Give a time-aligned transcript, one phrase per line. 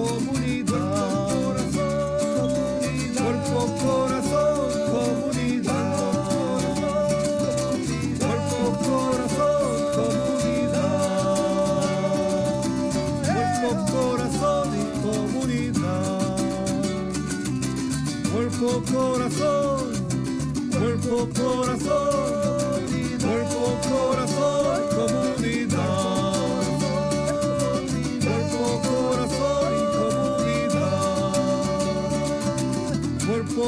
[0.00, 0.99] comunidade.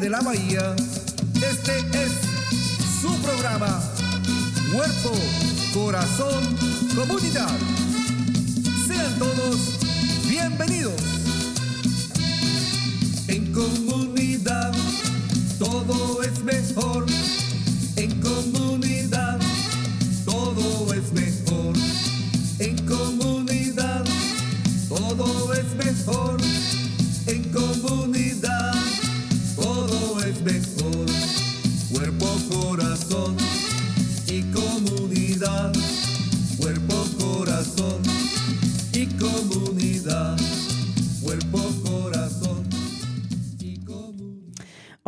[0.00, 0.74] de la bahía,
[1.34, 2.12] este es
[3.02, 3.82] su programa.
[4.72, 5.12] Cuerpo,
[5.74, 6.42] corazón,
[6.94, 7.50] comunidad.
[8.86, 9.78] Sean todos
[10.26, 11.19] bienvenidos.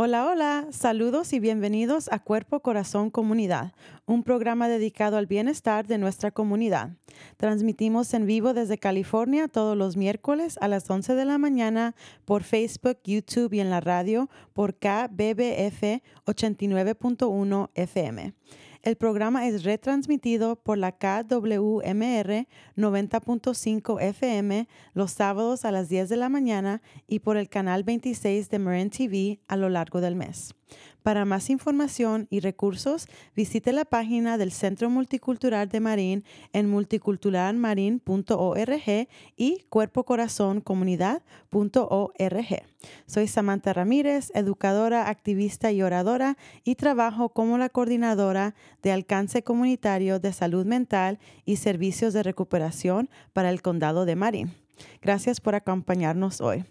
[0.04, 3.72] Hola, hola, saludos y bienvenidos a Cuerpo, Corazón, Comunidad,
[4.04, 6.96] un programa dedicado al bienestar de nuestra comunidad.
[7.36, 11.94] Transmitimos en vivo desde California todos los miércoles a las 11 de la mañana
[12.24, 18.34] por Facebook, YouTube y en la radio por KBBF 89.1 FM.
[18.82, 26.16] El programa es retransmitido por la KWMR 90.5 FM los sábados a las 10 de
[26.16, 30.56] la mañana y por el canal 26 de Marin TV a lo largo del mes.
[31.02, 39.08] Para más información y recursos, visite la página del Centro Multicultural de Marín en multiculturalmarin.org
[39.36, 42.62] y cuerpocorazoncomunidad.org.
[43.06, 50.20] Soy Samantha Ramírez, educadora, activista y oradora y trabajo como la coordinadora de alcance comunitario
[50.20, 54.61] de salud mental y servicios de recuperación para el condado de Marín.
[55.00, 56.64] Gracias por acompañarnos hoy.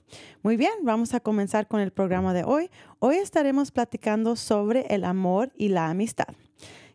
[0.43, 2.69] Muy bien, vamos a comenzar con el programa de hoy.
[2.99, 6.27] Hoy estaremos platicando sobre el amor y la amistad.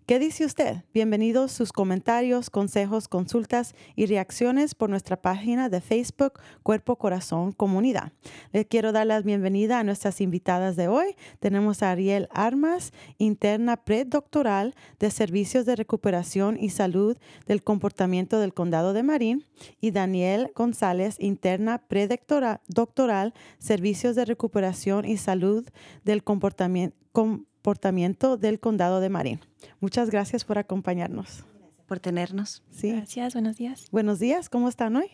[0.06, 0.84] ¿Qué dice usted?
[0.94, 8.12] Bienvenidos sus comentarios, consejos, consultas y reacciones por nuestra página de Facebook Cuerpo Corazón Comunidad.
[8.53, 11.16] Les quiero dar la bienvenida a nuestras invitadas de hoy.
[11.41, 17.19] Tenemos a Ariel Armas, interna predoctoral de Servicios de Recuperación y Salud
[17.49, 19.45] del Comportamiento del Condado de Marín,
[19.81, 25.66] y Daniel González, interna predoctoral doctoral, Servicios de Recuperación y Salud
[26.05, 26.97] del Comportamiento
[27.71, 29.41] comportamiento del condado de Marín.
[29.81, 31.43] Muchas gracias por acompañarnos.
[31.88, 32.62] por tenernos.
[32.71, 32.93] Sí.
[32.93, 33.88] Gracias, buenos días.
[33.91, 35.06] Buenos días, ¿cómo están hoy?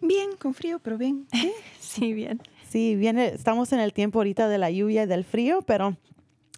[0.00, 1.26] Bien, con frío, pero bien.
[1.80, 2.40] Sí, bien.
[2.66, 5.98] Sí, viene, estamos en el tiempo ahorita de la lluvia y del frío, pero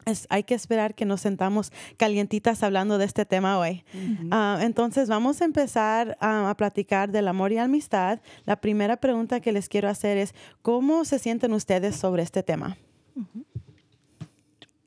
[0.07, 3.83] es- hay que esperar que nos sentamos calientitas hablando de este tema hoy.
[4.31, 8.21] Ah, entonces, vamos a empezar ah, a platicar del amor y amistad.
[8.45, 12.77] La primera pregunta que les quiero hacer es, ¿cómo se sienten ustedes sobre este tema?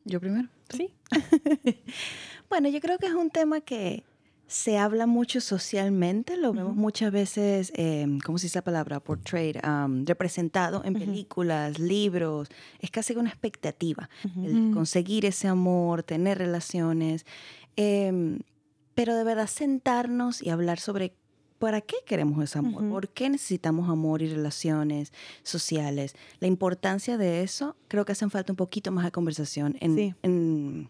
[0.07, 0.47] Yo primero.
[0.69, 0.89] Sí.
[2.49, 4.05] Bueno, yo creo que es un tema que
[4.47, 9.01] se habla mucho socialmente, lo vemos muchas veces, eh, ¿cómo se dice la palabra?
[9.01, 12.47] Portrayed, um, representado en películas, libros.
[12.79, 14.09] Es casi una expectativa,
[14.41, 17.25] el conseguir ese amor, tener relaciones.
[17.75, 18.39] em,
[18.95, 21.13] pero de verdad sentarnos y hablar sobre
[21.59, 22.91] para qué queremos ese amor, Ujú.
[22.91, 25.11] por qué necesitamos amor y relaciones
[25.43, 26.15] sociales.
[26.39, 30.13] La importancia de eso, creo que hacen falta un poquito más de conversación en, Sí.
[30.23, 30.89] en-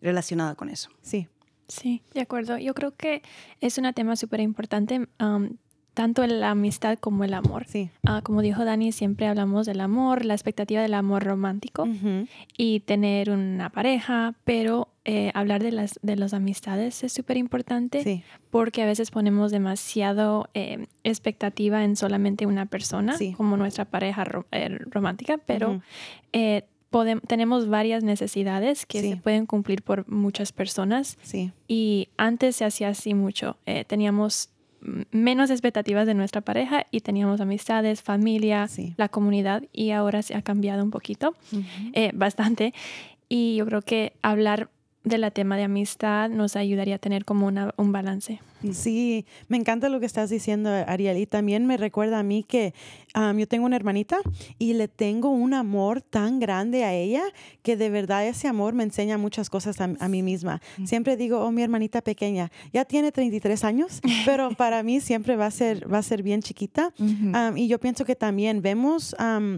[0.00, 0.90] relacionada con eso.
[1.02, 1.28] Sí.
[1.68, 2.58] Sí, de acuerdo.
[2.58, 3.22] Yo creo que
[3.60, 5.50] es un tema súper importante, um,
[5.94, 7.64] tanto en la amistad como el amor.
[7.66, 7.90] Sí.
[8.06, 11.86] Ah, como dijo Dani, siempre hablamos del amor, la expectativa del amor romántico
[12.56, 18.02] y tener una pareja, pero eh, hablar de las, de las amistades es súper importante
[18.02, 18.22] Sí.
[18.50, 23.32] porque a veces ponemos demasiado eh, expectativa en solamente una persona, Sí.
[23.32, 25.82] como nuestra pareja ro- eh, romántica, pero
[26.32, 26.62] eh,
[27.26, 29.10] tenemos varias necesidades que Sí.
[29.10, 31.52] se pueden cumplir por muchas personas Sí.
[31.68, 33.56] y antes se hacía así mucho.
[33.66, 34.50] Eh, teníamos
[35.10, 38.94] menos expectativas de nuestra pareja y teníamos amistades, familia, Sí.
[38.96, 41.34] la comunidad y ahora se ha cambiado un poquito,
[41.92, 42.72] eh, bastante.
[43.28, 44.68] Y yo creo que hablar
[45.04, 48.40] de la tema de amistad nos ayudaría a tener como una, un balance.
[48.72, 51.18] Sí, me encanta lo que estás diciendo, Ariel.
[51.18, 52.74] Y también me recuerda a mí que
[53.14, 54.18] yo tengo una hermanita
[54.58, 57.22] y le tengo un amor tan grande a ella
[57.62, 60.60] que de verdad ese amor me enseña muchas cosas a, a mí misma.
[60.84, 65.46] Siempre digo, oh, mi hermanita pequeña, ya tiene 33 años, pero para mí siempre va
[65.46, 66.92] a ser, va a ser bien chiquita.
[67.56, 69.14] Y yo pienso que también vemos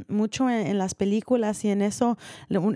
[0.09, 2.19] mucho en, en las películas y en eso,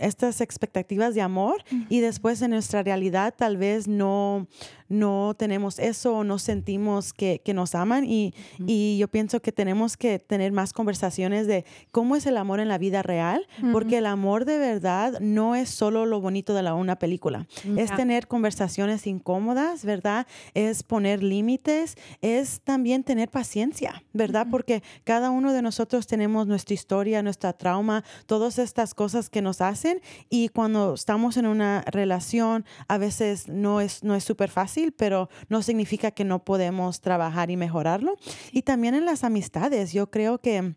[0.01, 4.47] estas expectativas de amor y después en nuestra realidad tal vez no,
[4.89, 8.35] no tenemos eso, no sentimos que, que nos aman y,
[8.67, 12.69] y yo pienso que tenemos que tener más conversaciones de cómo es el amor en
[12.69, 16.75] la vida real, porque el amor de verdad no es solo lo bonito de la,
[16.75, 17.47] una película,
[17.77, 20.27] es tener conversaciones incómodas, ¿verdad?
[20.55, 24.47] Es poner límites, es también tener paciencia, ¿verdad?
[24.51, 29.61] Porque cada uno de nosotros tenemos nuestra historia, nuestra trauma, todas estas cosas que nos
[29.61, 30.01] hacen
[30.31, 35.29] y cuando estamos en una relación a veces no es no es súper fácil, pero
[35.49, 38.17] no significa que no podemos trabajar y mejorarlo.
[38.53, 40.75] Y también en las amistades, yo creo que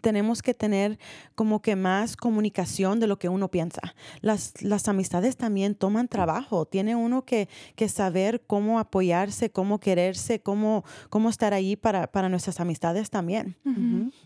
[0.00, 0.98] tenemos que tener
[1.34, 3.94] como que más comunicación de lo que uno piensa.
[4.20, 6.66] Las, las amistades también toman trabajo.
[6.66, 12.28] Tiene uno que, que saber cómo apoyarse, cómo quererse, cómo, cómo estar ahí para, para
[12.28, 13.56] nuestras amistades también.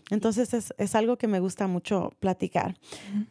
[0.09, 2.75] Entonces es, es algo que me gusta mucho platicar.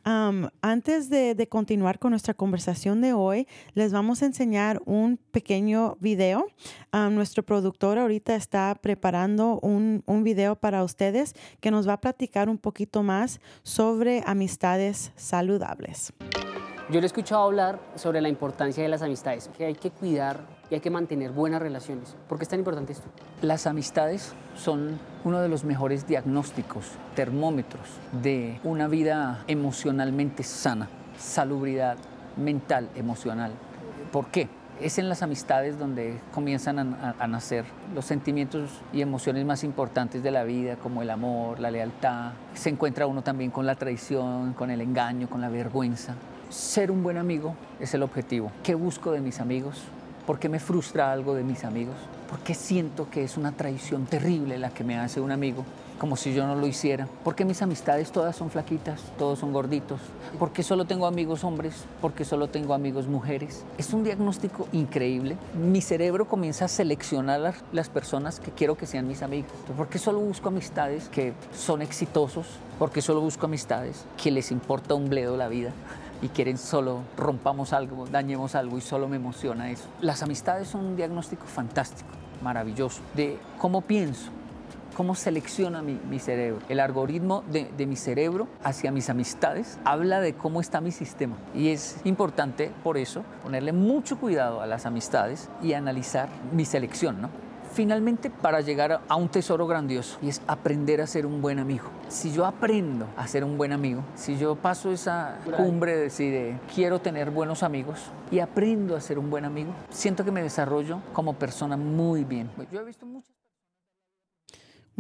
[0.05, 5.19] Am, antes de, de continuar con nuestra conversación de hoy, les vamos a enseñar un
[5.31, 6.47] pequeño video.
[6.93, 12.01] Am, nuestro productor ahorita está preparando un, un video para ustedes que nos va a
[12.01, 16.13] platicar un poquito más sobre amistades saludables.
[16.91, 20.41] Yo le he escuchado hablar sobre la importancia de las amistades, que hay que cuidar
[20.71, 22.17] y hay que mantener buenas relaciones.
[22.29, 23.09] ¿Por qué es tan importante esto?
[23.43, 27.87] Las amistades son uno de los mejores diagnósticos, termómetros
[28.23, 31.97] de una vida emocionalmente sana, salubridad
[32.37, 33.53] mental, emocional.
[34.11, 34.49] ¿Por qué?
[34.81, 40.31] Es en las amistades donde comienzan a, nacer los sentimientos y emociones más importantes de
[40.31, 42.33] la vida, como el amor, la lealtad.
[42.55, 46.15] Se encuentra uno también con la traición, con el engaño, con la vergüenza.
[46.49, 48.51] Ser un buen amigo es el objetivo.
[48.63, 49.83] ¿Qué busco de mis amigos?
[50.27, 51.97] ¿Por qué me frustra algo de mis amigos?
[52.31, 55.63] ¿Por qué siento que es una traición terrible la que me hace un amigo?
[56.01, 57.07] Como si yo no lo hiciera.
[57.23, 59.03] ¿Por qué mis amistades todas son flaquitas?
[59.19, 60.01] Todos son gorditos.
[60.39, 61.75] ¿Por qué solo tengo amigos hombres?
[62.01, 63.67] ¿Por qué solo tengo amigos mujeres?
[63.77, 65.37] Es un diagnóstico increíble.
[65.53, 69.51] Mi cerebro comienza a seleccionar las, personas que quiero que sean mis amigos.
[69.51, 72.47] Entonces, ¿Por qué solo busco amistades que son exitosos?
[72.79, 75.73] ¿Por qué solo busco amistades que les importa un bledo la vida?
[76.23, 79.85] y quieren solo rompamos algo, dañemos algo y solo me emociona eso.
[80.03, 82.11] Las amistades son un diagnóstico fantástico,
[82.43, 84.31] maravilloso, de cómo pienso,
[84.97, 86.61] cómo selecciona mi, mi cerebro.
[86.69, 91.37] El algoritmo de, de mi cerebro hacia mis amistades habla de cómo está mi sistema.
[91.55, 97.21] Y es importante, por eso, ponerle mucho cuidado a las amistades y analizar mi selección,
[97.23, 97.29] ¿no?
[97.73, 101.85] Finalmente, para llegar a- un tesoro grandioso, y es aprender a ser un buen amigo.
[102.09, 106.33] Si yo aprendo a ser un buen amigo, si yo paso esa cumbre de decir,
[106.33, 108.01] de, quiero tener buenos amigos
[108.33, 112.51] y aprendo a ser un buen amigo, siento que me desarrollo como persona muy bien.
[112.73, 113.37] Yo he visto muchas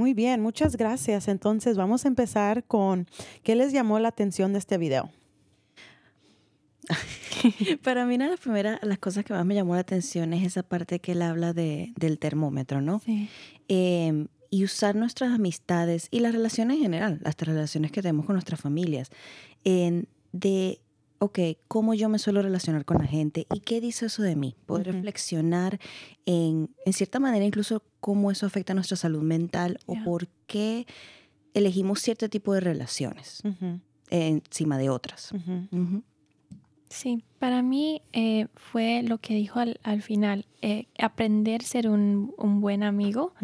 [0.00, 1.28] Muy bien, muchas gracias.
[1.28, 3.06] Entonces vamos a empezar con
[3.42, 5.10] qué les llamó la atención de este video.
[7.84, 10.42] Para mí, una de las primeras, las cosas que más me llamó la atención es
[10.42, 13.00] esa parte que él habla de, del termómetro, ¿no?
[13.00, 13.28] Sí.
[13.68, 18.36] Eh, y usar nuestras amistades y las relaciones en general, las relaciones que tenemos con
[18.36, 19.10] nuestras familias,
[19.64, 20.80] en de,
[21.20, 24.56] ok, cómo yo me suelo relacionar con la gente y qué dice eso de mí.
[24.66, 25.78] Poder reflexionar
[26.26, 30.86] en, en cierta manera, incluso cómo eso afecta a nuestra salud mental o por qué
[31.54, 33.42] elegimos cierto tipo de relaciones
[34.10, 35.32] encima de otras.
[36.88, 41.88] Sí, para mí eh, fue lo que dijo al, al final, eh, aprender a ser
[41.88, 43.34] un, un buen amigo.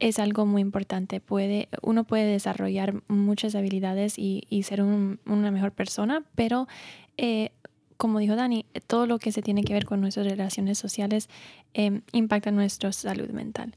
[0.00, 1.20] Es algo muy importante.
[1.20, 6.68] Puede, uno puede desarrollar muchas habilidades y, y ser un- una mejor persona, pero
[7.16, 7.50] eh,
[7.96, 11.28] como dijo Dani, todo lo que se tiene que ver con nuestras relaciones sociales
[11.74, 13.74] eh, impacta nuestra salud mental.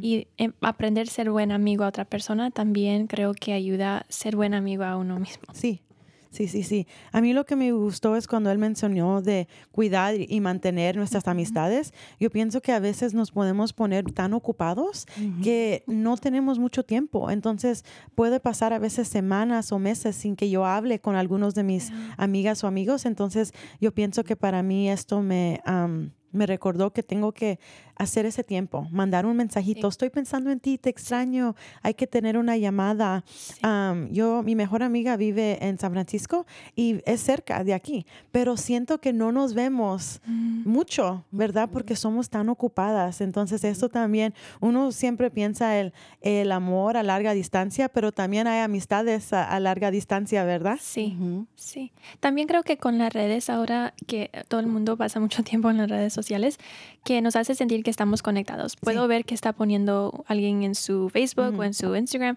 [0.00, 4.06] Y eh, aprender a ser buen amigo a otra persona también creo que ayuda a
[4.08, 5.42] ser buen amigo a uno mismo.
[5.52, 5.80] Sí,
[6.34, 6.86] sí, sí, sí.
[7.12, 11.28] A mí lo que me gustó es cuando él mencionó de cuidar y mantener nuestras
[11.28, 11.94] amistades.
[12.18, 15.06] Yo pienso que a veces nos podemos poner tan ocupados
[15.42, 17.30] que no tenemos mucho tiempo.
[17.30, 21.62] Entonces puede pasar a veces semanas o meses sin que yo hable con algunos de
[21.62, 23.06] mis amigas o amigos.
[23.06, 25.60] Entonces yo pienso que para mí esto me...
[25.64, 27.60] am, me recordó que tengo que
[27.96, 32.36] hacer ese tiempo, mandar un mensajito, estoy pensando en ti, te extraño, hay que tener
[32.36, 33.24] una llamada.
[33.62, 38.56] Am, yo, mi mejor amiga vive en San Francisco y es cerca de aquí, pero
[38.56, 41.68] siento que no nos vemos mucho, ¿verdad?
[41.72, 43.20] Porque somos tan ocupadas.
[43.20, 48.60] Entonces eso también, uno siempre piensa el, el amor a larga distancia, pero también hay
[48.60, 50.78] amistades a, a larga distancia, ¿verdad?
[50.80, 51.16] Sí,
[51.54, 51.92] sí.
[52.20, 55.76] También creo que con las redes ahora que todo el mundo pasa mucho tiempo en
[55.76, 56.58] las redes sociales,
[57.04, 58.74] que nos hace sentir que estamos conectados.
[58.76, 62.36] Puedo ver que está poniendo alguien en su Facebook o en su Instagram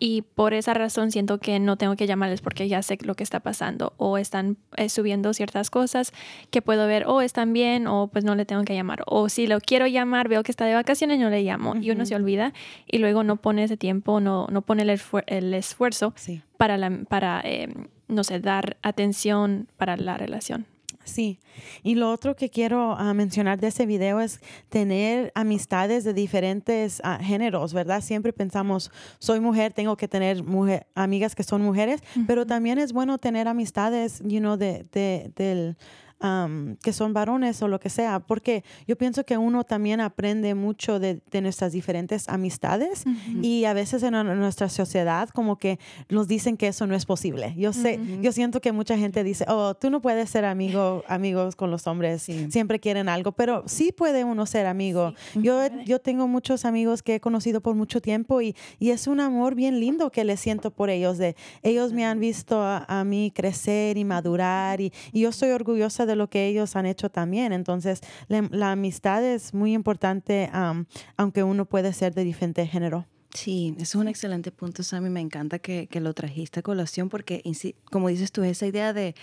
[0.00, 3.22] y por esa razón siento que no tengo que llamarles porque ya sé lo que
[3.22, 6.12] está pasando o están eh, subiendo ciertas cosas
[6.50, 9.46] que puedo ver o están bien o pues no le tengo que llamar o si
[9.46, 12.52] lo quiero llamar veo que está de vacaciones no le llamo y uno se olvida
[12.90, 16.40] y luego no pone ese tiempo, no, no pone el, esfuer- el esfuerzo Sí.
[16.56, 17.68] para, la, para eh,
[18.08, 20.66] no sé, dar atención para la relación.
[21.06, 21.38] Sí,
[21.84, 27.00] y lo otro que quiero ah, mencionar de ese video es tener amistades de diferentes
[27.04, 28.00] ah, géneros, ¿verdad?
[28.00, 32.92] Siempre pensamos, soy mujer, tengo que tener mujer, amigas que son mujeres, pero también es
[32.92, 35.76] bueno tener amistades, you know, de, de- del,
[36.20, 40.54] am, que son varones o lo que sea, porque yo pienso que uno también aprende
[40.54, 43.04] mucho de, de nuestras diferentes amistades
[43.42, 47.04] y a veces en, en nuestra sociedad como que nos dicen que eso no es
[47.04, 47.54] posible.
[47.56, 51.54] Yo sé, yo siento que mucha gente dice, oh, tú no puedes ser amigo, amigos
[51.56, 52.46] con los hombres, Sí.
[52.50, 55.12] siempre quieren algo, pero sí puede uno ser amigo.
[55.34, 59.06] yo, he- yo tengo muchos amigos que he conocido por mucho tiempo y, y es
[59.06, 62.84] un amor bien lindo que le siento por ellos, de ellos me han visto a,
[62.88, 66.86] a mí crecer y madurar y, y yo estoy orgullosa de lo que ellos han
[66.86, 67.52] hecho también.
[67.52, 70.86] Entonces, la, la amistad es muy importante, am,
[71.16, 73.06] aunque uno puede ser de diferente género.
[73.34, 75.10] Sí, eso es un excelente punto, Sammy.
[75.10, 77.42] Me encanta que, que lo trajiste a colación porque,
[77.90, 79.14] como dices tú, esa idea de,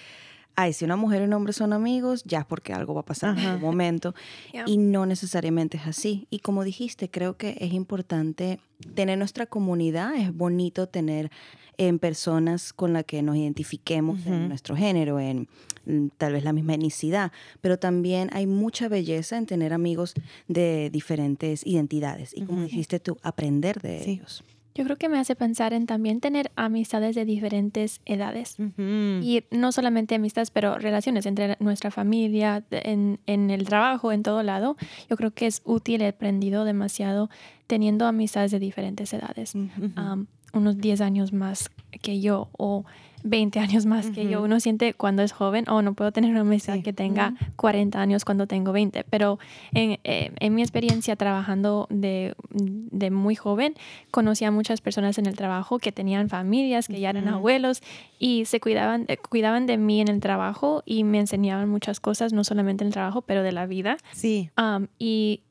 [0.56, 3.06] ay, si una mujer y un hombre son amigos, ya es porque algo va a
[3.06, 4.14] pasar en algún momento.
[4.52, 4.66] Yeah.
[4.68, 6.28] Y no necesariamente es así.
[6.30, 8.60] Y como dijiste, creo que es importante
[8.96, 10.16] tener nuestra comunidad.
[10.16, 11.32] Es bonito tener
[11.78, 15.48] en personas con las que nos identifiquemos en nuestro género, en
[15.88, 17.32] mm, tal vez la misma etnicidad,
[17.62, 20.14] pero también hay mucha belleza en tener amigos
[20.48, 24.12] de diferentes identidades y como dijiste tú, aprender de Sí.
[24.12, 24.44] ellos.
[24.76, 28.58] Yo creo que me hace pensar en también tener amistades de diferentes edades.
[28.78, 34.42] Y no solamente amistades, pero relaciones entre nuestra familia, en, en el trabajo, en todo
[34.42, 34.76] lado.
[35.10, 37.30] Yo creo que es útil, he aprendido demasiado
[37.68, 39.54] teniendo amistades de diferentes edades.
[39.96, 41.70] Am, unos 10 años más
[42.02, 42.86] que yo o
[43.24, 44.42] 20 años más que yo.
[44.44, 46.82] Uno siente cuando es joven, oh, no puedo tener una Sí.
[46.84, 49.04] que tenga 40 años cuando tengo 20.
[49.10, 49.40] Pero
[49.74, 53.74] en, eh, en mi experiencia trabajando de, de muy joven,
[54.12, 57.82] conocí a muchas personas en el trabajo que tenían familias, que ya eran abuelos
[58.20, 62.34] y se cuidaban, eh, cuidaban de mí en el trabajo y me enseñaban muchas cosas,
[62.34, 63.98] no solamente en el trabajo, pero de la vida.
[64.12, 65.42] Sí, Am, y,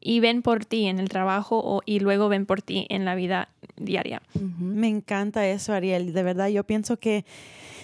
[0.00, 3.14] y ven por ti en el trabajo o, y luego ven por ti en la
[3.14, 4.22] vida diaria.
[4.58, 6.12] Me encanta eso, Ariel.
[6.12, 7.24] De verdad, yo pienso que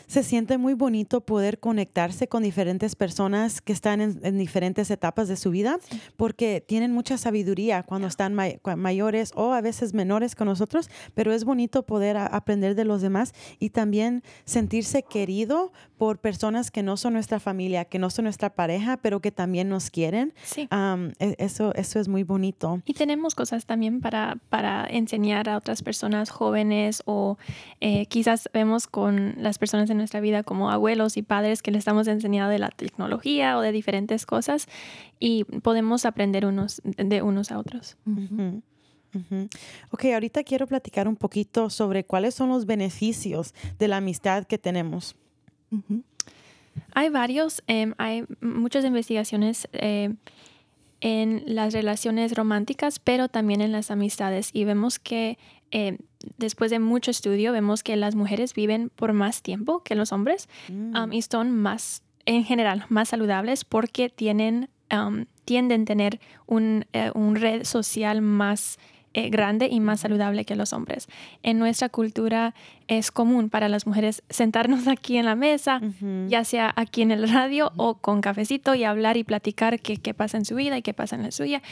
[0.07, 5.29] se siente muy bonito poder conectarse con diferentes personas que están en, en diferentes etapas
[5.29, 5.79] de su vida,
[6.17, 11.33] porque tienen mucha sabiduría cuando están may- mayores o a veces menores con nosotros, pero
[11.33, 16.83] es bonito poder a- aprender de los demás y también sentirse querido por personas que
[16.83, 20.35] no son nuestra familia, que no son nuestra pareja, pero que también nos quieren.
[20.45, 20.69] Sí.
[21.19, 22.83] E- eso, eso es muy bonito.
[22.85, 27.39] Y tenemos cosas también para, para enseñar a otras personas jóvenes o
[27.81, 31.81] eh, quizás vemos con las personas en nuestra vida como abuelos y padres que les
[31.81, 34.69] estamos enseñando de la tecnología o de diferentes cosas
[35.19, 37.97] y podemos aprender unos de unos a otros.
[38.07, 38.63] Ujú.
[39.91, 44.59] Ok, ahorita quiero platicar un poquito sobre cuáles son los beneficios de la amistad que
[44.59, 45.17] tenemos.
[46.95, 50.15] Hay varios, em, hay muchas investigaciones eh,
[51.01, 54.51] en las relaciones románticas, pero también en las amistades.
[54.53, 55.39] Y vemos que
[55.71, 55.99] eh,
[56.39, 60.49] después de mucho estudio, vemos que las mujeres viven por más tiempo que los hombres
[60.69, 66.87] um, y son más, en general, más saludables porque tienen, um, tienden a tener un,
[66.93, 68.79] eh, un red social más
[69.31, 71.09] grande y más saludable que los hombres.
[71.43, 72.55] En nuestra cultura
[72.89, 75.81] es común para las mujeres sentarnos aquí en la mesa,
[76.29, 80.15] ya sea aquí en el radio o con cafecito y hablar y platicar qué, qué
[80.15, 81.63] pasa en su vida y qué pasa en la suya.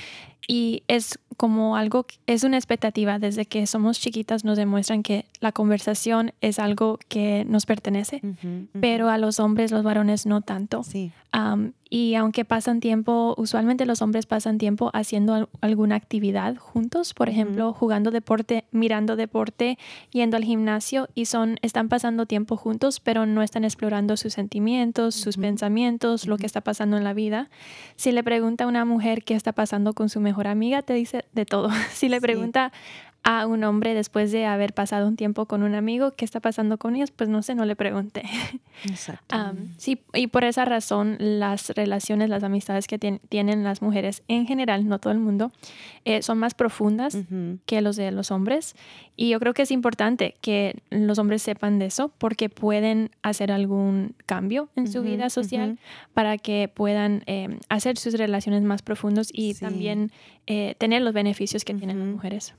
[0.47, 5.53] Y es como algo, es una expectativa desde que somos chiquitas nos demuestran que la
[5.53, 8.21] conversación es algo que nos pertenece,
[8.81, 10.83] pero a los hombres, los varones no tanto.
[10.83, 11.13] Sí.
[11.97, 17.29] Y aunque pasan tiempo, usualmente los hombres pasan tiempo haciendo al- alguna actividad juntos, por
[17.29, 19.79] ejemplo, jugando deporte, mirando deporte,
[20.11, 25.15] yendo al gimnasio y son están pasando tiempo juntos, pero no están explorando sus sentimientos,
[25.15, 27.49] sus pensamientos, lo que está pasando en la vida.
[27.95, 31.27] Si le pregunta a una mujer qué está pasando con su mejor amiga, te dice
[31.33, 31.69] de todo.
[31.93, 32.23] Si le Sí.
[32.23, 32.73] pregunta
[33.27, 36.77] a un hombre después de haber pasado un tiempo con un amigo, ¿qué está pasando
[36.77, 37.11] con ellos?
[37.11, 38.23] Pues no sé, no le pregunté.
[38.85, 39.35] Exacto.
[39.35, 44.23] Am, sí, y por esa razón las relaciones, las amistades que tien- tienen las mujeres
[44.29, 45.53] en general, no todo el mundo,
[46.05, 47.17] eh, son más profundas
[47.65, 48.77] que los de los hombres.
[49.17, 53.53] Y yo creo que es importante que los hombres sepan de eso porque pueden hacer
[53.53, 55.79] algún cambio en su vida social
[56.13, 59.61] para que puedan eh, hacer sus relaciones más profundos y Sí.
[59.61, 60.11] también
[60.47, 62.55] eh, tener los beneficios que tienen las mujeres.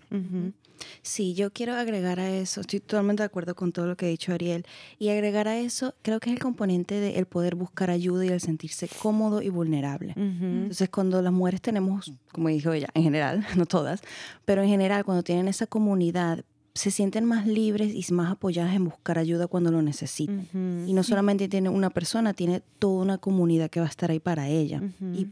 [1.01, 4.09] Sí, yo quiero agregar a eso, estoy totalmente de acuerdo con todo lo que ha
[4.09, 4.65] dicho Ariel,
[4.99, 8.29] y agregar a eso, creo que es el componente de el poder buscar ayuda y
[8.29, 10.11] el sentirse cómodo y vulnerable.
[10.11, 10.45] Ujú.
[10.45, 14.01] Entonces, cuando las mujeres tenemos, como dijo ella, en general, no todas,
[14.45, 16.43] pero en general, cuando tienen esa comunidad,
[16.73, 20.45] se sienten más libres y más apoyadas en buscar ayuda cuando lo necesitan.
[20.85, 24.19] Y no solamente tiene una persona, tiene toda una comunidad que va a estar ahí
[24.19, 24.81] para ella.
[25.13, 25.27] Y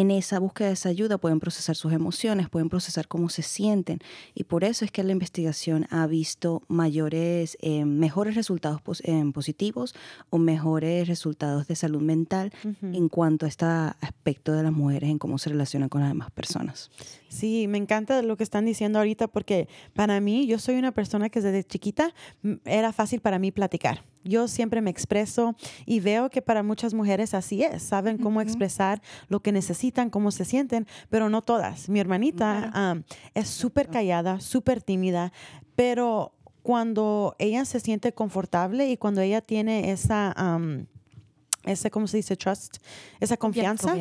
[0.00, 3.98] en esa búsqueda de esa ayuda pueden procesar sus emociones, pueden procesar cómo se sienten.
[4.34, 9.24] Y por eso es que la investigación ha visto mayores, eh, mejores resultados pos- eh,
[9.34, 9.94] positivos
[10.30, 12.52] o mejores resultados de salud mental
[12.82, 16.30] en cuanto a este aspecto de las mujeres, en cómo se relacionan con las demás
[16.30, 16.90] personas.
[17.28, 21.28] Sí, me encanta lo que están diciendo ahorita porque para mí, yo soy una persona
[21.28, 22.14] que desde chiquita
[22.64, 24.02] era fácil para mí platicar.
[24.28, 25.56] Yo siempre me expreso
[25.86, 30.30] y veo que para muchas mujeres así es, saben cómo expresar lo que necesitan, cómo
[30.30, 31.88] se sienten, pero no todas.
[31.88, 33.02] Mi hermanita
[33.34, 35.32] es súper callada, súper tímida,
[35.74, 40.86] pero cuando ella se siente confortable y cuando ella tiene esa, am,
[41.68, 42.36] ese, ¿cómo se dice?
[42.36, 42.78] Trust,
[43.20, 43.94] esa confianza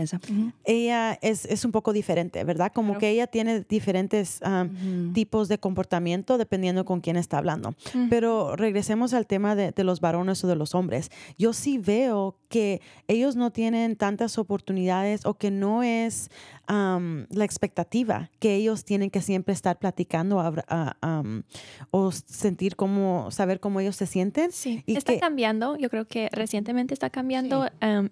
[0.65, 2.71] ella es, es un poco diferente, ¿verdad?
[2.73, 2.99] Como Claro.
[2.99, 4.67] que ella tiene diferentes um,
[5.07, 5.13] Ujú.
[5.13, 7.75] tipos de comportamiento dependiendo con quién está hablando.
[8.09, 11.09] Pero regresemos al tema de, de los varones o de los hombres.
[11.37, 16.29] Yo sí veo que ellos no tienen tantas oportunidades o que no es
[16.69, 21.43] um, la expectativa que ellos tienen que siempre estar platicando abra- a- um,
[21.91, 24.51] o sentir cómo, saber cómo ellos se sienten.
[24.51, 25.77] Sí, Y está que- cambiando.
[25.77, 27.67] Yo creo que recientemente está cambiando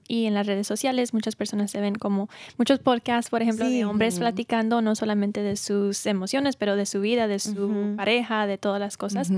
[0.08, 3.78] y en las redes sociales muchas personas se ven como muchos podcasts, por ejemplo, Sí.
[3.78, 8.48] de hombres platicando no solamente de sus emociones, pero de su vida, de su pareja,
[8.48, 9.30] de todas las cosas.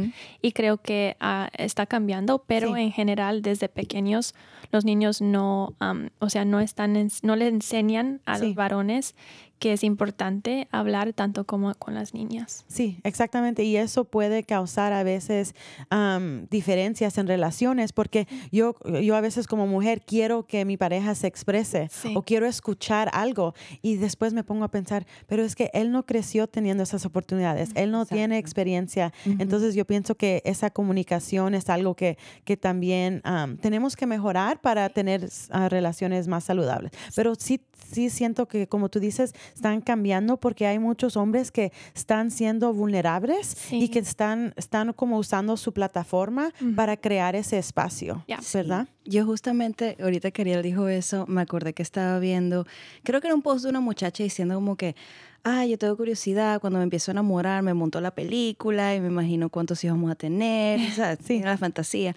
[0.42, 2.82] Y creo que ah, está cambiando, pero Sí.
[2.82, 4.34] en general desde pequeños
[4.72, 8.46] los niños no, am, o sea, no están, ens- no le enseñan a Sí.
[8.48, 9.14] los varones
[9.60, 12.64] que es importante hablar tanto como con las niñas.
[12.68, 13.64] Sí, exactamente.
[13.64, 15.56] Y eso puede causar a veces
[15.90, 21.16] am, diferencias en relaciones porque yo, yo a veces como mujer quiero que mi pareja
[21.16, 22.14] se exprese Sí.
[22.16, 26.06] o quiero escuchar algo y después me pongo a pensar, pero es que él no
[26.06, 28.40] creció teniendo esas oportunidades, él no tiene Exacto.
[28.48, 29.14] experiencia.
[29.26, 34.62] Entonces yo pienso que esa comunicación es algo que, que también am, tenemos que mejorar
[34.62, 36.92] para tener ah, relaciones más saludables.
[37.16, 37.62] Pero sí,
[37.92, 42.74] sí siento que como tú dices, están cambiando porque hay muchos hombres que están siendo
[42.74, 43.90] vulnerables y Sí.
[43.90, 48.40] que están, están como usando su plataforma para crear ese espacio, Ya.
[48.54, 48.88] ¿verdad?
[49.06, 52.66] Yo justamente, ahorita que Ariel dijo eso, me acordé que estaba viendo,
[53.04, 54.96] creo que era un post de una muchacha diciendo como que,
[55.44, 59.08] ah, yo tengo curiosidad, cuando me empiezo a enamorar me montó la película y me
[59.08, 61.40] imagino cuántos hijos vamos a tener, o sea, Sí.
[61.40, 62.16] la fantasía.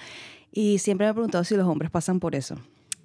[0.52, 2.56] Y siempre me he preguntado si los hombres pasan por eso.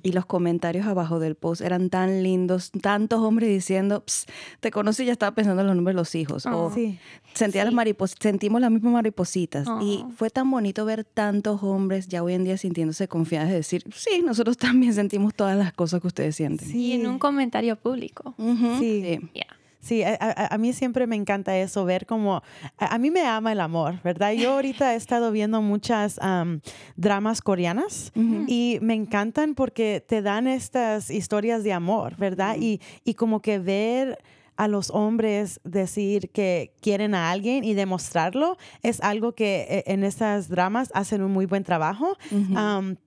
[0.06, 4.26] Y los comentarios abajo del post eran tan lindos, tantos hombres diciendo, "Ps,
[4.60, 6.46] te conocí y ya estaba pensando en los nombres de los hijos.
[6.46, 7.00] O Sí.
[7.34, 7.76] Sentía las Sí.
[7.76, 9.68] maripos sentimos las mismas maripositas.
[9.82, 10.12] Y Oh.
[10.16, 14.22] fue tan bonito ver tantos hombres ya hoy en día sintiéndose confiados de decir, sí,
[14.24, 16.68] nosotros también sentimos todas las cosas que ustedes sienten.
[16.70, 16.78] Sí.
[16.86, 18.36] Y en un comentario público.
[18.80, 19.20] Sí.
[19.34, 19.48] Ya.
[19.86, 22.42] Sí, a, a- a mí siempre me encanta eso, ver cómo
[22.78, 24.32] a, a mí me ama el amor, ¿verdad?
[24.34, 26.60] Yo ahorita he estado viendo muchas am,
[26.96, 28.12] dramas coreanas
[28.48, 32.56] y me encantan porque te dan estas historias de amor, ¿verdad?
[32.60, 34.18] y, y como que ver
[34.58, 40.06] a los hombres decir que quieren a alguien y demostrarlo es algo que eh, en
[40.06, 42.16] esas dramas hacen un muy buen trabajo,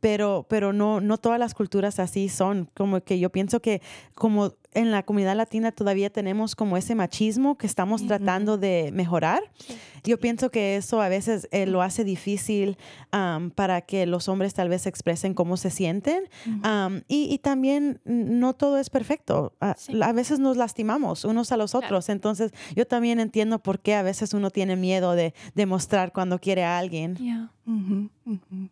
[0.00, 2.68] pero, pero no, no todas las culturas así son.
[2.74, 3.80] Como que yo pienso que
[4.14, 9.42] como en la comunidad latina todavía tenemos como ese machismo que estamos tratando de mejorar.
[10.04, 12.78] Yo pienso que eso a veces eh, lo hace difícil
[13.10, 16.28] am, para que los hombres tal vez expresen cómo se sienten.
[16.62, 19.52] Am, y, y también no todo es perfecto.
[19.60, 20.00] A, Sí.
[20.00, 21.86] a veces nos lastimamos unos a los Claro.
[21.86, 22.08] otros.
[22.08, 26.64] Entonces yo también entiendo por qué a veces uno tiene miedo de demostrar cuando quiere
[26.64, 27.16] a alguien.
[27.16, 27.50] Ya.
[27.66, 28.68] Ujú, ujú.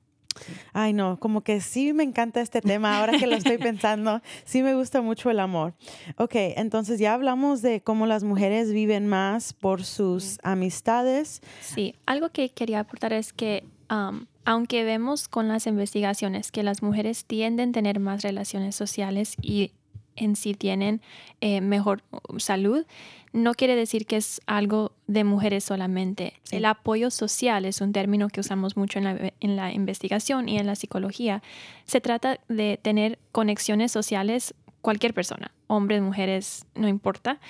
[0.73, 4.63] Ay, no, como que sí me encanta este tema, ahora que lo estoy pensando, sí
[4.63, 5.75] me gusta mucho el amor.
[6.17, 11.41] Ok, entonces ya hablamos de cómo las mujeres viven más por sus amistades.
[11.61, 16.83] Sí, algo que quería aportar es que um, aunque vemos con las investigaciones que las
[16.83, 19.73] mujeres tienden a tener más relaciones sociales y
[20.17, 21.01] en sí tienen
[21.41, 22.85] eh, mejor uh, salud,
[23.33, 26.35] no quiere decir que es algo de mujeres solamente.
[26.45, 26.57] Sí.
[26.57, 30.59] El apoyo social es un término que usamos mucho en la, en la investigación y
[30.59, 31.43] en la psicología.
[31.85, 34.55] Se trata de tener conexiones sociales
[34.87, 37.41] cualquier persona, hombres, mujeres, no importa.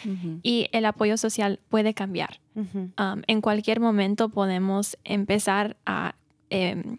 [0.43, 2.41] Y el apoyo social puede cambiar.
[2.55, 6.15] Um, en cualquier momento podemos empezar a
[6.49, 6.97] em,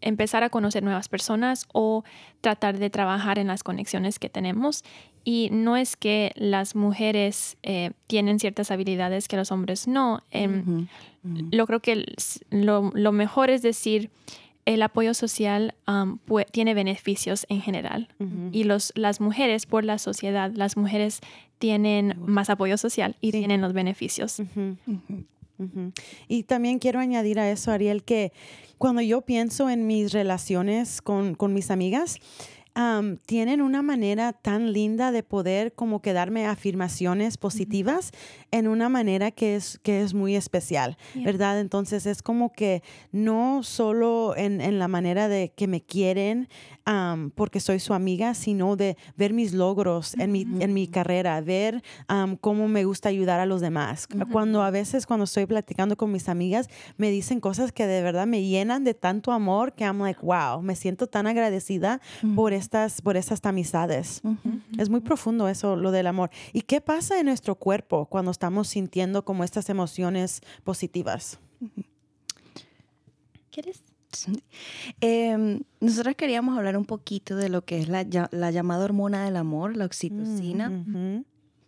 [0.00, 2.04] empezar a conocer nuevas personas o
[2.40, 4.84] tratar de trabajar en las conexiones que tenemos.
[5.24, 10.22] Y no es que las mujeres eh, tienen ciertas habilidades que los hombres no.
[10.30, 10.86] Em.
[11.50, 12.04] Lo creo que
[12.50, 14.10] lo, lo mejor es decir,
[14.64, 16.18] el apoyo social um,
[16.52, 18.08] tiene beneficios en general.
[18.52, 21.20] Y los, las mujeres, por la sociedad, las mujeres
[21.58, 23.38] tienen más apoyo social y Sí.
[23.38, 24.40] tienen los beneficios.
[26.28, 28.32] Y también quiero añadir a eso, Ariel, que
[28.78, 32.18] cuando yo pienso en mis relaciones con, con mis amigas,
[32.74, 38.10] am, tienen una manera tan linda de poder como que darme afirmaciones positivas
[38.50, 41.24] en una manera que es, que es muy especial, Yeah.
[41.24, 41.60] ¿verdad?
[41.60, 46.48] Entonces es como que no solo en, en la manera de que me quieren
[46.86, 51.40] am, porque soy su amiga, sino de ver mis logros en mi, en mi carrera,
[51.42, 54.08] ver am, cómo me gusta ayudar a los demás.
[54.32, 58.26] Cuando a veces cuando estoy platicando con mis amigas, me dicen cosas que de verdad
[58.26, 62.00] me llenan de tanto amor que I'm like, wow, me siento tan agradecida
[62.34, 64.22] por estas, por estas amistades.
[64.78, 66.30] Es muy profundo eso, lo del amor.
[66.52, 71.38] ¿Y qué pasa en nuestro cuerpo cuando estamos sintiendo como estas emociones positivas?
[73.50, 73.82] ¿Quieres?
[75.00, 79.36] Em, nosotros queríamos hablar un poquito de lo que es la, la llamada hormona del
[79.36, 80.70] amor, la oxitocina.
[80.70, 81.24] Ujú.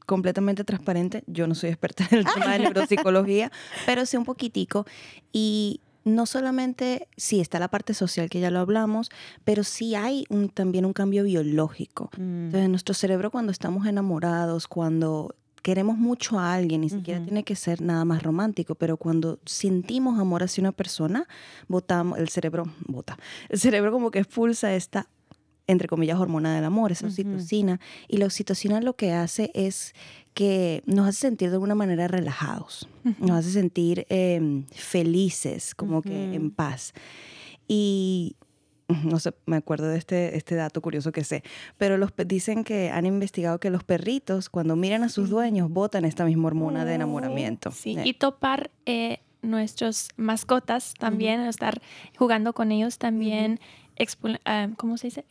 [0.07, 1.23] completamente transparente.
[1.27, 3.53] Yo no soy experta en el tema de neuropsicología,
[3.87, 4.87] pero sé un poquitico.
[5.33, 9.11] Y no solamente, sí, está la parte social que ya lo hablamos,
[9.45, 12.09] pero sí hay un- también un cambio biológico.
[12.17, 12.47] Mm.
[12.47, 15.35] Entonces, nuestro cerebro cuando estamos enamorados, cuando
[15.69, 17.27] queremos mucho a alguien, ni siquiera Ujú.
[17.27, 21.29] tiene que ser nada más romántico, pero cuando sentimos amor hacia una persona,
[21.69, 23.19] botamos, el cerebro bota,
[23.51, 25.11] el cerebro como que expulsa esta
[25.67, 27.13] entre comillas, hormona del amor, esa Ujú.
[27.13, 27.79] oxitocina.
[28.09, 29.93] Y la oxitocina lo que hace es
[30.33, 36.25] que nos hace sentir de alguna manera relajados, nos hace sentir em, felices, como que
[36.29, 36.35] Ujú.
[36.35, 36.95] en paz.
[37.69, 38.37] Y
[39.05, 41.43] no sé, me acuerdo de este, este dato curioso que sé,
[41.77, 46.05] pero los, dicen que han investigado que los perritos cuando miran a sus dueños botan
[46.05, 47.71] esta misma hormona de enamoramiento.
[47.71, 51.81] Sí, Eh, y topar eh, nuestros mascotas también, estar
[52.17, 53.61] jugando con ellos también,
[53.97, 55.25] expul- ah, ¿cómo se dice?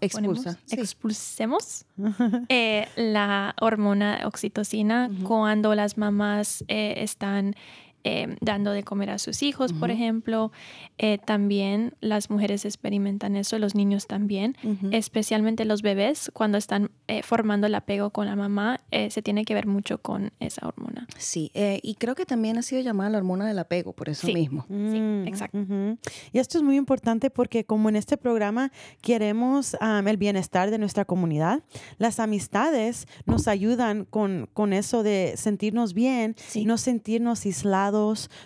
[0.00, 0.76] Expulsa, sí.
[0.80, 1.84] Expulsemos
[2.48, 7.54] eh, la hormona oxitocina cuando las mamás eh, están
[8.04, 9.96] eh, dando de comer a sus hijos, por Ujú.
[9.98, 10.52] ejemplo.
[10.98, 14.88] Eh, también las mujeres experimentan eso, los niños también ujú.
[14.92, 19.44] especialmente los bebés, cuando están eh, formando el apego con la mamá, eh, se tiene
[19.44, 21.06] que ver mucho con esa hormona.
[21.18, 24.26] Sí, eh, y creo que también ha sido llamada la hormona del apego por eso
[24.26, 24.34] Sí.
[24.34, 24.64] mismo.
[24.68, 25.58] Mm, exacto.
[25.58, 25.98] ujú.
[26.32, 30.78] Y esto es muy importante porque como en este programa queremos am, el bienestar de
[30.78, 31.62] nuestra comunidad,
[31.98, 36.64] las amistades nos ayudan con, con eso de sentirnos bien, Sí.
[36.64, 37.91] no sentirnos aislados,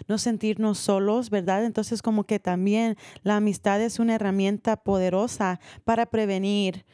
[0.08, 1.64] no sentirnos solos, ¿verdad?
[1.64, 6.84] Entonces como que también la amistad es una herramienta poderosa para prevenir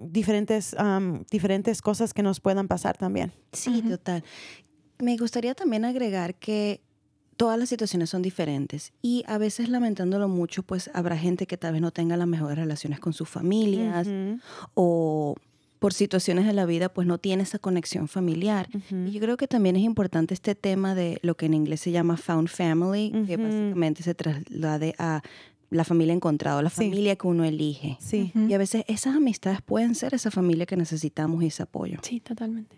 [0.00, 0.76] diferentes,
[1.30, 3.32] diferentes cosas que nos puedan pasar también.
[3.52, 4.24] Sí, total.
[4.98, 6.82] Me gustaría también agregar que
[7.36, 11.74] todas las situaciones son diferentes y a veces lamentándolo mucho, pues habrá gente que tal
[11.74, 14.08] vez no tenga las mejores relaciones con sus familias
[14.72, 15.34] o
[15.78, 18.68] por situaciones de la vida pues no tiene esa conexión familiar.
[19.06, 21.90] Y yo creo que también es importante este tema de lo que en inglés se
[21.90, 25.22] llama found family, que básicamente se traslade a
[25.70, 26.76] la familia encontrada, la Sí.
[26.84, 27.98] familia que uno elige.
[28.00, 28.32] Sí.
[28.34, 31.98] Y a veces esas amistades pueden ser esa familia que necesitamos y ese apoyo.
[32.02, 32.76] Sí, totalmente.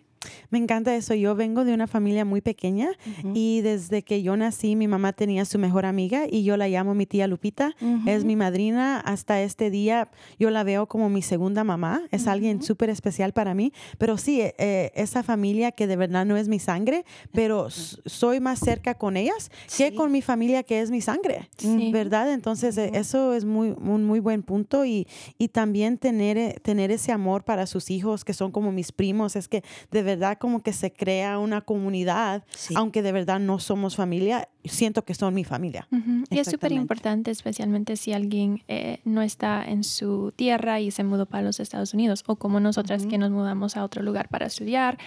[0.51, 1.15] Me encanta eso.
[1.15, 2.91] Yo vengo de una familia muy pequeña
[3.35, 6.95] y desde que yo nací mi mamá tenía su mejor amiga y yo la llamo
[6.95, 7.75] mi tía Lupita.
[8.07, 10.11] Es mi madrina hasta este día.
[10.39, 12.03] Yo la veo como mi segunda mamá.
[12.11, 13.73] Es alguien súper especial para mí.
[13.99, 18.41] Pero sí, eh, eh, esa familia que de verdad no es mi sangre, pero soy
[18.41, 19.95] más cerca con ellas que Sí.
[19.95, 21.49] con mi familia que es mi sangre.
[21.57, 21.91] Sí.
[21.93, 22.33] ¿Verdad?
[22.33, 25.07] Entonces, eh, eso es muy, un muy buen punto y,
[25.39, 29.37] y también tener, tener ese amor para sus hijos que son como mis primos.
[29.37, 32.75] Es que de verdad verdad como que se crea una comunidad, Sí.
[32.77, 35.87] aunque de verdad no somos familia, siento que son mi familia.
[36.31, 41.05] Y es súper importante, especialmente si alguien eh, no está en su tierra y se
[41.05, 44.47] mudó para los Estados Unidos, o como nosotras que nos mudamos a otro lugar para
[44.47, 44.99] estudiar,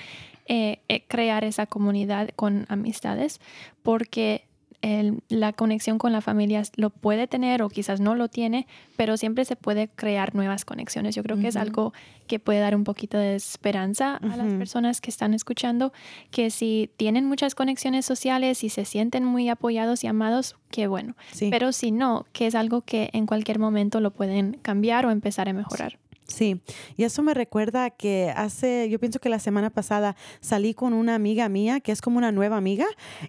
[0.47, 3.39] eh, eh, crear esa comunidad con amistades,
[3.83, 4.45] porque
[4.81, 8.67] el- la conexión con la familia lo puede tener o quizás no lo tiene,
[8.97, 11.15] pero siempre se puede crear nuevas conexiones.
[11.15, 11.93] Yo creo que es algo
[12.27, 15.91] que puede dar un poquito de esperanza a las personas que están escuchando,
[16.31, 21.15] que si tienen muchas conexiones sociales y se sienten muy apoyados y amados, qué bueno.
[21.31, 21.49] Sí.
[21.51, 25.49] Pero si no, que es algo que en cualquier momento lo pueden cambiar o empezar
[25.49, 25.99] a mejorar.
[26.27, 26.61] Sí,
[26.95, 31.13] y eso me recuerda que hace, yo pienso que la semana pasada salí con una
[31.13, 32.85] amiga mía, que es como una nueva amiga,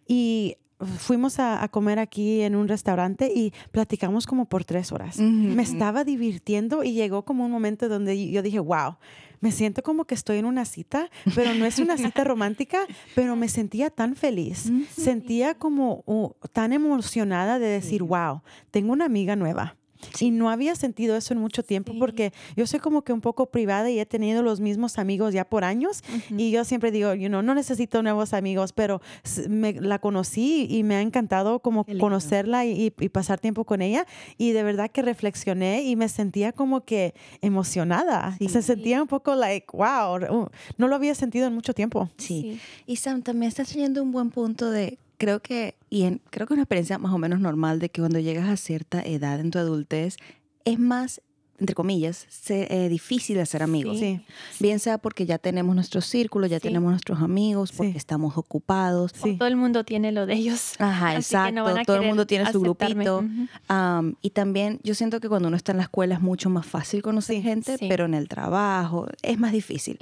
[0.07, 0.57] y
[0.99, 5.19] fuimos a, a comer aquí en un restaurante y platicamos como por tres horas.
[5.19, 8.97] Me estaba divirtiendo y llegó como un momento donde yo dije, wow,
[9.41, 13.35] me siento como que estoy en una cita, pero no es una cita romántica, pero
[13.35, 14.71] me sentía tan feliz.
[14.97, 19.77] Sentía como uh, tan emocionada de decir, wow, tengo una amiga nueva.
[20.21, 21.99] Y no había sentido eso en mucho tiempo Sí.
[21.99, 25.45] porque yo soy como que un poco privada y he tenido los mismos amigos ya
[25.45, 26.03] por años
[26.37, 29.01] y yo siempre digo, you know, no necesito nuevos amigos, pero
[29.49, 34.07] me, la conocí y me ha encantado como conocerla y, y pasar tiempo con ella
[34.39, 38.37] y de verdad que reflexioné y me sentía como que emocionada.
[38.39, 38.49] Sí.
[38.49, 42.11] Se sentía un poco like, wow, uh, no lo había sentido en mucho tiempo.
[42.17, 42.61] Sí.
[42.87, 46.55] Y Sam, también estás teniendo un buen punto de, creo que, y en, creo que
[46.55, 49.59] una experiencia más o menos normal de que cuando llegas a cierta edad en tu
[49.61, 50.17] adultez,
[50.65, 51.21] es más,
[51.61, 54.01] entre comillas, se- eh, difícil hacer amigos.
[54.01, 54.21] Sí,
[54.59, 56.63] Bien sea porque ya tenemos nuestro círculo, ya Sí.
[56.67, 57.99] tenemos nuestros amigos, porque Sí.
[57.99, 59.13] estamos ocupados.
[59.13, 60.75] Todo el mundo tiene lo de ellos.
[60.81, 61.55] Ajá, Así que exacto.
[61.55, 63.25] no van a Todo el mundo tiene su grupito.
[63.69, 66.67] Am, y también yo siento que cuando uno está en la escuela es mucho más
[66.67, 70.01] fácil conocer gente, pero en el trabajo es más difícil.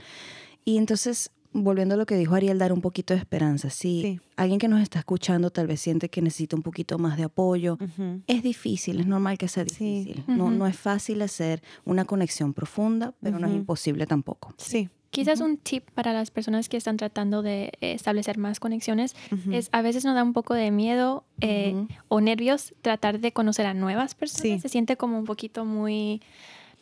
[0.64, 3.70] Y entonces, volviendo a lo que dijo Ariel, dar un poquito de esperanza.
[3.70, 4.20] Si Sí.
[4.36, 7.78] alguien que nos está escuchando tal vez siente que necesita un poquito más de apoyo,
[8.26, 10.04] es difícil, es normal que sea Sí.
[10.04, 10.24] difícil.
[10.28, 14.54] no, es fácil hacer una conexión profunda, pero no es imposible tampoco.
[14.58, 14.88] Sí.
[15.10, 19.16] Quizás un tip para las personas que están tratando de eh, establecer más conexiones
[19.50, 21.74] es a veces nos da un poco de miedo eh,
[22.06, 24.42] o nervios tratar de conocer a nuevas personas.
[24.42, 24.60] Sí.
[24.60, 26.22] Se siente como un poquito muy...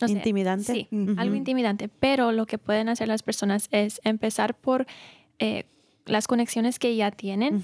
[0.01, 0.73] No sé, Intimidante.
[0.73, 1.89] Sí, algo intimidante.
[1.89, 4.85] Pero lo que pueden hacer las personas es empezar por
[5.39, 5.65] eh,
[6.05, 7.63] las conexiones que ya tienen.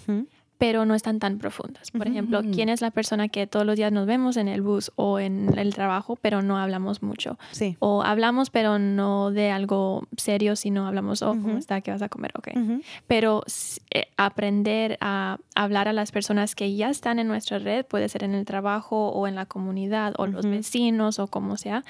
[0.66, 1.92] Pero no están tan profundas.
[1.92, 2.10] Por Ujú.
[2.10, 5.20] ejemplo, ¿quién es la persona que todos los días nos vemos en el bus o
[5.20, 7.38] en el trabajo, pero no hablamos mucho?
[7.52, 7.78] Sí.
[7.78, 11.58] O hablamos, pero no de algo serio, sino hablamos, oh, ¿cómo Ujú.
[11.58, 11.82] está?
[11.82, 12.32] ¿Qué vas a comer?
[12.36, 12.48] Ok.
[12.56, 12.82] Ujú.
[13.06, 17.86] Pero s- eh, aprender a hablar a las personas que ya están en nuestra red,
[17.86, 21.84] puede ser en el trabajo o en la comunidad o los vecinos o como sea,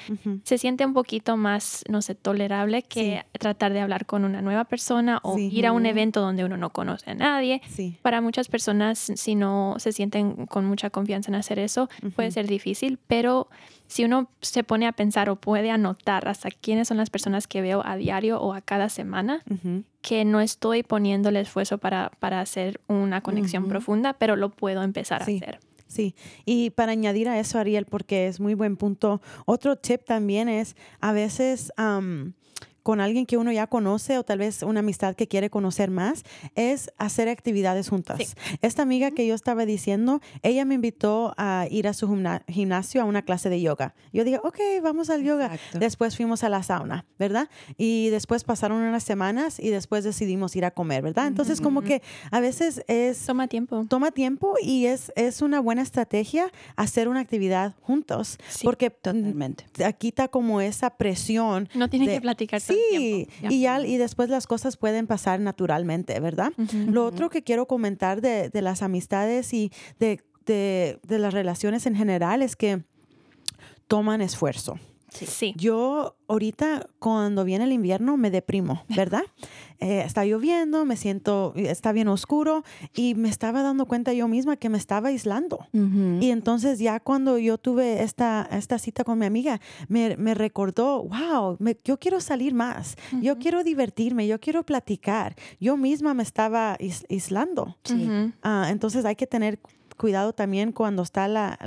[0.43, 4.65] se siente un poquito más, no sé, tolerable que tratar de hablar con una nueva
[4.65, 5.49] persona o Sí.
[5.49, 7.61] ir a un evento donde uno no conoce a nadie.
[7.69, 7.97] Sí.
[8.01, 8.64] Para muchas personas,
[9.15, 13.47] si no se sienten con mucha confianza en hacer eso, puede ser difícil, pero
[13.87, 17.61] si uno se pone a pensar o puede anotar hasta quiénes son las personas que
[17.61, 19.43] veo a diario o a cada semana,
[20.01, 24.81] que no estoy poniendo el esfuerzo para, para hacer una conexión profunda, pero lo puedo
[24.83, 25.33] empezar Sí.
[25.33, 25.59] a hacer.
[25.87, 30.49] Sí, y para añadir a eso, Ariel, porque es muy buen punto, otro tip también
[30.49, 32.33] es a veces am,
[32.85, 36.21] con alguien que uno ya conoce o tal vez una amistad que quiere conocer más,
[36.53, 38.19] es hacer actividades juntas.
[38.19, 38.27] Sí.
[38.61, 43.01] Esta amiga que yo estaba diciendo, ella me invitó a ir a su gimna- gimnasio
[43.01, 43.95] a una clase de yoga.
[44.13, 45.47] Yo dije, ok, vamos al yoga.
[45.47, 45.79] Exacto.
[45.79, 47.49] Después fuimos a la sauna, ¿verdad?
[47.75, 51.25] Y después pasaron unas semanas y después decidimos ir a comer, ¿verdad?
[51.25, 53.83] Entonces como que a veces es Toma tiempo.
[53.89, 58.37] toma tiempo y es, es una buena estrategia hacer una actividad juntos.
[58.47, 59.65] Sí, porque mm, Totalmente.
[59.71, 61.67] te quita como esa presión.
[61.73, 65.39] No tienen de- que platicar todo Sí, y, ya, y después las cosas pueden pasar
[65.39, 66.51] naturalmente, ¿verdad?
[66.91, 71.85] Lo otro que quiero comentar de, de las amistades y de, de- de las relaciones
[71.85, 72.83] en general es que
[73.87, 74.79] toman esfuerzo.
[75.15, 75.53] Sí.
[75.57, 79.23] Yo ahorita cuando viene el invierno me deprimo, ¿verdad?
[79.79, 82.63] Eh, está lloviendo, me siento, está bien oscuro
[82.95, 85.67] y me estaba dando cuenta yo misma que me estaba aislando.
[86.21, 91.03] Y entonces ya cuando yo tuve esta, esta cita con mi amiga, me, me recordó,
[91.03, 95.35] wow, me- yo quiero salir más, yo quiero divertirme, yo quiero platicar.
[95.59, 97.75] Yo misma me estaba ais- aislando.
[97.83, 98.09] Sí.
[98.41, 99.59] Ah, entonces hay que tener
[99.97, 101.57] cuidado también cuando está la,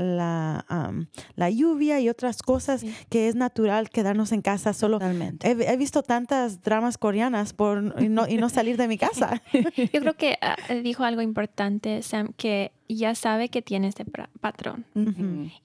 [1.37, 2.95] la, lluvia y otras cosas Sí.
[3.09, 4.99] que es natural quedarnos en casa solo.
[4.99, 5.49] Totalmente.
[5.49, 9.43] He, he visto tantas dramas coreanas por y no, y no salir de mi casa.
[9.93, 14.05] Yo creo que ah, dijo algo importante, Sam, que ya sabe que tiene este
[14.41, 14.85] patrón.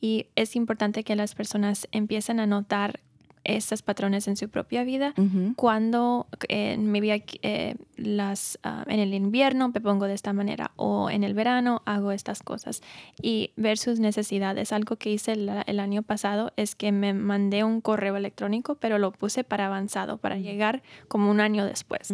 [0.02, 3.00] Y es importante que las personas empiecen a notar
[3.44, 5.14] estos patrones en su propia vida.
[5.56, 10.72] Cuando eh, maybe aquí, eh, las, ah, en el invierno me pongo de esta manera
[10.76, 12.82] o en el verano hago estas cosas
[13.22, 14.72] y ver sus necesidades.
[14.72, 18.98] Algo que hice el, el año pasado es que me mandé un correo electrónico, pero
[18.98, 22.14] lo puse para avanzado, para llegar como un año después.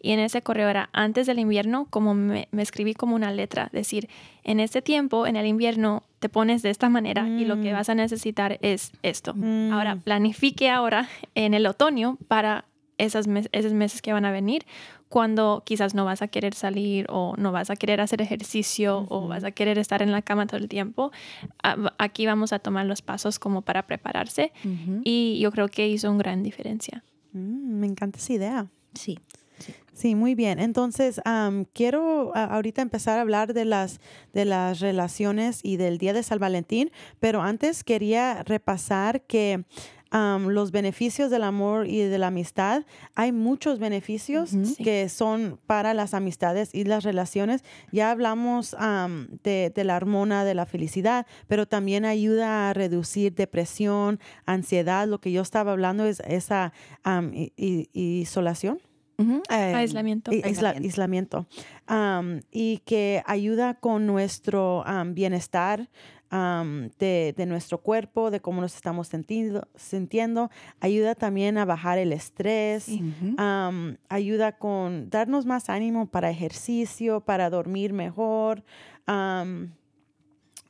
[0.00, 3.70] Y en ese correo era antes del invierno, como me, me escribí como una letra,
[3.72, 4.08] decir,
[4.48, 7.74] en este tiempo, en el invierno, te pones de esta manera y lo que Mm.
[7.74, 9.34] vas a necesitar es esto.
[9.34, 9.72] Mm.
[9.72, 12.64] Ahora, planifique ahora en el otoño para
[12.96, 14.64] esas mes- esos meses que van a venir,
[15.08, 19.28] cuando quizás no vas a querer salir o no vas a querer hacer ejercicio o
[19.28, 21.10] vas a querer estar en la cama todo el tiempo.
[21.98, 24.52] Aquí vamos a tomar los pasos como para prepararse
[25.04, 27.04] y yo creo que hizo una gran diferencia.
[27.32, 28.66] Mm, me encanta esa idea.
[28.94, 29.18] Sí.
[29.96, 30.58] Sí, muy bien.
[30.58, 33.98] Entonces, am, quiero ahorita empezar a hablar de las,
[34.34, 39.64] de las relaciones y del Día de San Valentín, pero antes quería repasar que
[40.10, 45.94] am, los beneficios del amor y de la amistad, hay muchos beneficios que son para
[45.94, 47.64] las amistades y las relaciones.
[47.90, 53.34] Ya hablamos am, de, de la hormona de la felicidad, pero también ayuda a reducir
[53.34, 55.08] depresión, ansiedad.
[55.08, 57.32] Lo que yo estaba hablando es esa am,
[59.18, 60.30] Eh, Aislamiento.
[60.32, 60.86] Isla- Aislamiento.
[60.86, 61.46] aislamiento.
[61.86, 65.88] Am, y que ayuda con nuestro bienestar
[66.30, 70.50] de, de nuestro cuerpo, de cómo nos estamos sentindo- sintiendo.
[70.80, 72.88] Ayuda también a bajar el estrés.
[74.08, 78.64] Ayuda con darnos más ánimo para ejercicio, para dormir mejor.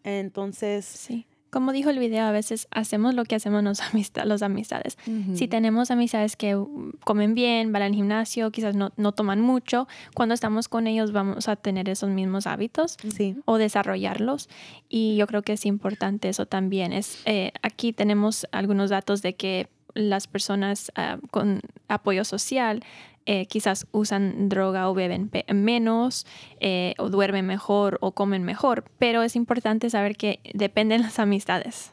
[0.04, 1.26] entonces, Sí.
[1.50, 4.98] Como dijo el video, a veces hacemos lo que hacemos los, amista- los amistades.
[5.04, 5.11] Si
[5.44, 5.48] Ujú.
[5.48, 10.35] tenemos amistades que uh, comen bien, van al gimnasio, quizás no, no toman mucho, cuando
[10.35, 13.37] estamos con ellos vamos a tener esos mismos hábitos sí.
[13.44, 14.48] o desarrollarlos.
[14.88, 16.92] Y yo creo que es importante eso también.
[16.92, 22.82] Es, eh, aquí tenemos algunos datos de que las personas ah, con apoyo social
[23.27, 26.27] eh, quizás usan droga o beben pe- menos
[26.61, 31.91] eh, o duermen mejor o comen mejor, pero es importante saber que dependen las amistades.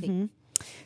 [0.00, 0.28] Sí.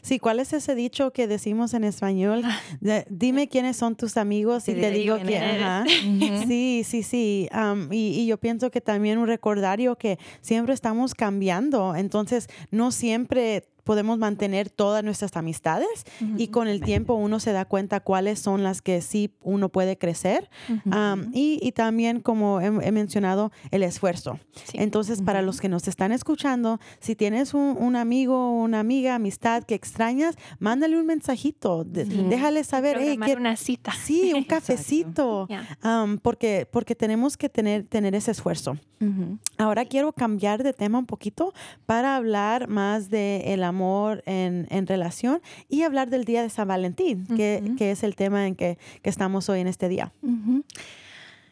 [0.01, 2.42] Sí, ¿cuál es ese dicho que decimos en español?
[2.81, 5.85] De- dime quiénes son tus amigos y te di digo quién ajá.
[6.49, 7.49] Sí, sí, sí.
[7.90, 14.18] y yo pienso que también un recordario que siempre estamos cambiando, entonces no siempre podemos
[14.18, 15.88] mantener todas nuestras amistades
[16.37, 19.96] y con el tiempo uno se da cuenta cuáles son las que sí uno puede
[19.96, 20.51] crecer.
[20.68, 20.90] Ujú.
[20.94, 24.38] Am, y, y también, como he, he mencionado, el esfuerzo.
[24.66, 24.77] Sí.
[24.79, 29.14] Entonces, para los que nos están escuchando, si tienes un, un amigo o una amiga,
[29.14, 31.85] amistad que extrañas, mándale un mensajito.
[31.85, 32.27] de- Sí.
[32.29, 33.92] Déjale saber, hey, que- una cita.
[33.92, 35.48] sí, un cafecito.
[35.81, 38.77] Am, porque, porque tenemos que tener, tener ese esfuerzo.
[39.59, 41.55] Ahora quiero cambiar de tema un poquito
[41.87, 43.77] para hablar más del el amor
[44.26, 48.54] en, en relación y hablar del Día de San Valentín, que, es el tema en
[48.54, 50.12] que, que estamos hoy en este día.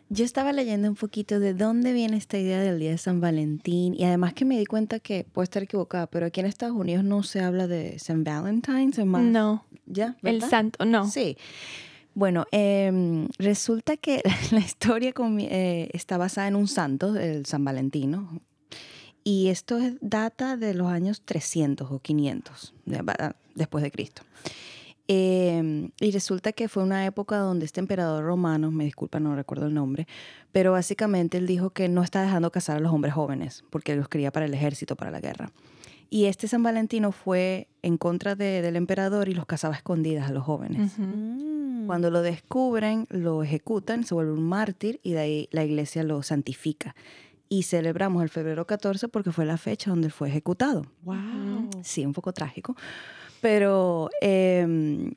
[0.09, 3.93] Yo estaba leyendo un poquito de dónde viene esta idea del Día de San Valentín
[3.95, 7.03] y además que me di cuenta que puedo estar equivocada, pero aquí en Estados Unidos
[7.05, 9.23] no se habla de San Valentín, es más...
[9.25, 10.17] No, ¿Ya?
[10.23, 10.49] el ¿verdad?
[10.49, 11.09] santo, no.
[11.11, 11.37] Sí.
[12.15, 17.65] Bueno, em, resulta que la historia comi- eh, está basada en un santo, el San
[17.65, 18.41] Valentino,
[19.29, 24.23] y esto es- data de los años 300 o 500 de- va- después de Cristo.
[25.09, 29.67] Em, y resulta que fue una época donde este emperador romano, me disculpa, no recuerdo
[29.67, 30.07] el nombre,
[30.53, 34.09] pero básicamente él dijo que no está dejando casar a los hombres jóvenes porque los
[34.09, 35.51] quería para el ejército, para la guerra.
[36.09, 40.29] Y este San Valentino fue en contra de- del emperador y los casaba a escondidas
[40.31, 40.93] a los jóvenes.
[40.99, 41.87] Mm.
[41.87, 46.23] Cuando lo descubren, lo ejecutan, se vuelve un mártir y de ahí la iglesia lo
[46.23, 46.95] santifica.
[47.49, 50.87] Y celebramos el febrero 14 porque fue la fecha donde fue ejecutado.
[51.03, 51.71] Wow.
[51.83, 52.77] Sí, un poco trágico,
[53.41, 55.13] pero eh,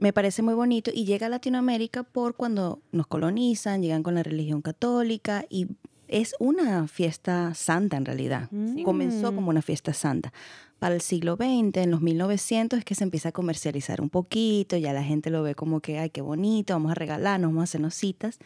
[0.00, 4.22] me parece muy bonito y llega a Latinoamérica por cuando nos colonizan, llegan con la
[4.22, 5.66] religión católica y
[6.06, 8.48] es una fiesta santa en realidad.
[8.50, 8.82] Sí.
[8.82, 10.32] Comenzó como una fiesta santa.
[10.78, 14.76] Para el siglo XX, en los 1900, es que se empieza a comercializar un poquito,
[14.76, 17.64] ya la gente lo ve como que, ay, qué bonito, vamos a regalarnos, vamos a
[17.64, 18.38] hacernos citas.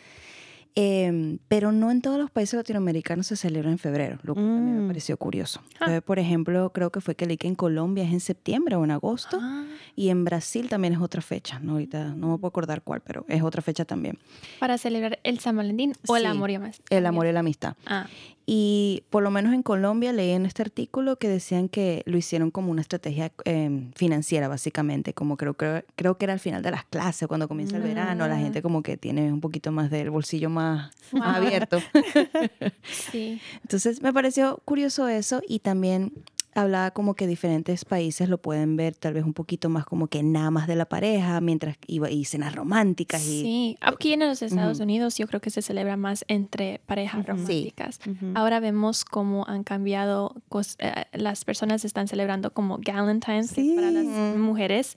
[0.75, 4.79] Eh, pero no en todos los países latinoamericanos se celebra en febrero, lo cual también
[4.79, 4.81] Mm.
[4.83, 5.61] me pareció curioso.
[5.65, 5.69] Ah.
[5.81, 8.85] Entonces, por ejemplo, creo que fue que leí que en Colombia es en septiembre o
[8.85, 9.65] en agosto Ah,
[9.97, 11.59] y en Brasil también es otra fecha.
[11.59, 14.19] No, ahorita no me puedo acordar cuál, pero es otra fecha también.
[14.61, 16.81] para celebrar el San Valentín o el Sí, amor y más.
[16.89, 17.77] El amor y la amistad.
[17.85, 18.07] Ah,
[18.55, 22.51] Y por lo menos en Colombia leí en este artículo que decían que lo hicieron
[22.51, 26.71] como una estrategia eh, financiera, básicamente, como creo, creo, creo que era al final de
[26.71, 28.39] las clases, cuando comienza el verano, la Ah.
[28.39, 31.79] gente como que tiene un poquito más del bolsillo más, más abierto.
[32.83, 33.41] sí.
[33.63, 36.13] Entonces me pareció curioso eso y también
[36.55, 40.23] hablaba como que diferentes países lo pueden ver tal vez un poquito más como que
[40.23, 44.43] nada más de la pareja, mientras iba y cenas románticas y Sí, aquí en los
[44.43, 47.99] Estados Unidos yo creo que se celebra más entre parejas románticas.
[48.35, 50.35] Ahora vemos cómo han cambiado,
[50.79, 54.05] eh, las personas están celebrando como Galentine's, para las
[54.37, 54.95] mujeres.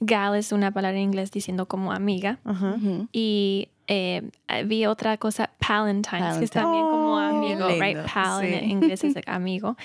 [0.00, 2.38] Gal es una palabra en inglés diciendo como amiga.
[3.12, 4.22] Y eh,
[4.66, 7.98] vi otra cosa, Palentines, que es también como Oh, amigo, lindo, right?
[8.12, 8.70] Pal en sí.
[8.70, 9.76] inglés es amigo.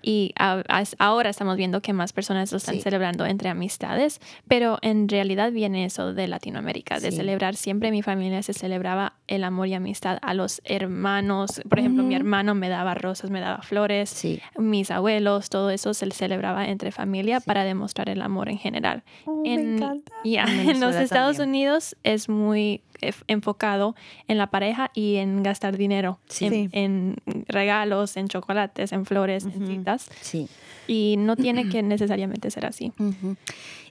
[0.00, 2.80] Y a- as- ahora estamos viendo que más personas lo están Sí.
[2.82, 7.16] celebrando entre amistades, pero en realidad viene eso de Latinoamérica, de Sí.
[7.16, 7.56] celebrar.
[7.56, 11.60] Siempre en mi familia se celebraba el amor y amistad a los hermanos.
[11.68, 14.10] Por ejemplo, mi hermano me daba rosas, me daba flores.
[14.10, 14.40] Sí.
[14.58, 19.02] Mis abuelos, todo eso se celebraba entre familia para demostrar el amor en general.
[19.26, 20.12] Oh, me en, encanta.
[20.24, 21.48] ya, En en los Estados también.
[21.68, 23.94] Unidos es muy ef- enfocado
[24.26, 26.68] en la pareja y en gastar dinero Sí.
[26.72, 27.16] en,
[27.48, 30.10] regalos, en chocolates, en flores, en citas.
[30.20, 30.48] Sí.
[30.86, 32.92] Y no tiene que necesariamente ser así.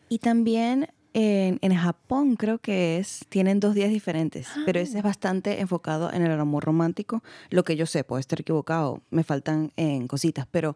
[0.09, 0.88] Y también
[1.20, 6.13] en, en Japón creo que es, tienen dos días diferentes, pero ese es bastante enfocado
[6.13, 7.24] en el amor romántico.
[7.49, 10.76] Lo que yo sé, puedo estar equivocado, me faltan en cositas, pero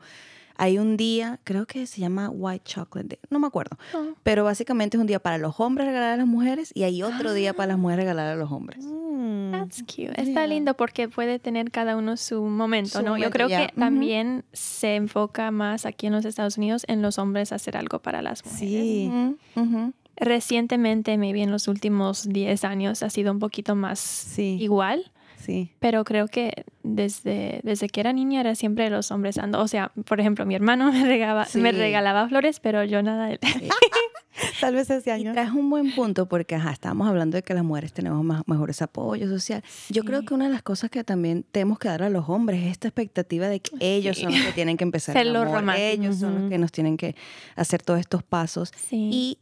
[0.57, 4.13] hay un día, creo que se llama White Chocolate Day, no me acuerdo, Oh.
[4.23, 7.33] pero básicamente es un día para los hombres regalar a las mujeres y hay otro
[7.33, 8.83] día para las mujeres regalar a los hombres.
[8.83, 9.51] Mm.
[9.51, 10.19] That's cute.
[10.19, 13.05] Está lindo porque puede tener cada uno su momento, Su ¿no?
[13.05, 13.67] Yo momento, creo ya.
[13.67, 17.99] que también se enfoca más aquí en los Estados Unidos en los hombres hacer algo
[17.99, 18.59] para las mujeres.
[18.59, 19.07] Sí.
[19.55, 19.93] Ujú, ujú.
[20.17, 24.57] Recientemente, maybe en los últimos 10 años, ha sido un poquito más Sí.
[24.59, 25.11] igual.
[25.37, 25.71] Sí.
[25.79, 29.59] Pero creo que desde, desde que era niña era siempre los hombres ando.
[29.59, 31.77] O sea, por ejemplo, mi hermano me, regaba, me Sí.
[31.77, 33.39] regalaba flores, pero yo nada de.
[34.59, 35.33] Tal vez Y año.
[35.33, 38.81] traes un buen punto porque ajá, estábamos hablando de que las mujeres tenemos más, mejores
[38.81, 39.63] apoyos social.
[39.89, 40.27] Yo creo Sí.
[40.27, 42.87] que una de las cosas que también tenemos que dar a los hombres es esta
[42.87, 46.49] expectativa de que ellos son los que tienen que empezar el amor, ellos son los
[46.49, 47.15] que nos tienen que
[47.55, 48.71] hacer todos estos pasos.
[48.77, 49.09] Sí.
[49.11, 49.37] Y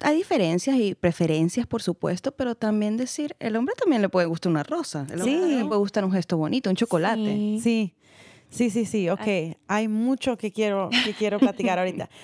[0.00, 4.50] hay diferencias y preferencias, por supuesto, pero también decir, el hombre también le puede gustar
[4.50, 5.40] una rosa, el hombre Sí.
[5.40, 7.24] también le puede gustar un gesto bonito, un chocolate.
[7.24, 7.60] Sí.
[7.62, 7.94] Sí,
[8.50, 9.08] sí, sí, sí.
[9.10, 12.08] Ok, hay mucho que quiero, que quiero platicar ahorita.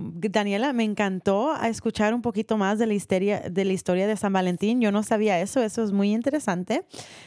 [0.00, 4.16] Daniela, me encantó a escuchar un poquito más de la historia de la historia de
[4.16, 4.80] San Valentín.
[4.80, 6.84] Yo no sabía eso, eso es muy interesante.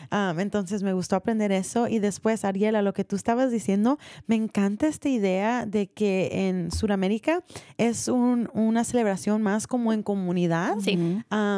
[0.09, 1.87] Am, entonces me gustó aprender eso.
[1.87, 6.71] Y después, Ariela, lo que tú estabas diciendo, me encanta esta idea de que en
[6.71, 7.43] Sudamérica
[7.77, 10.75] es un- una celebración más como en comunidad.
[10.79, 10.97] Sí.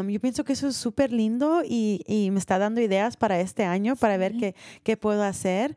[0.09, 3.65] Yo pienso que eso es súper lindo y, y me está dando ideas para este
[3.65, 5.75] año, para ver qué, qué puedo hacer.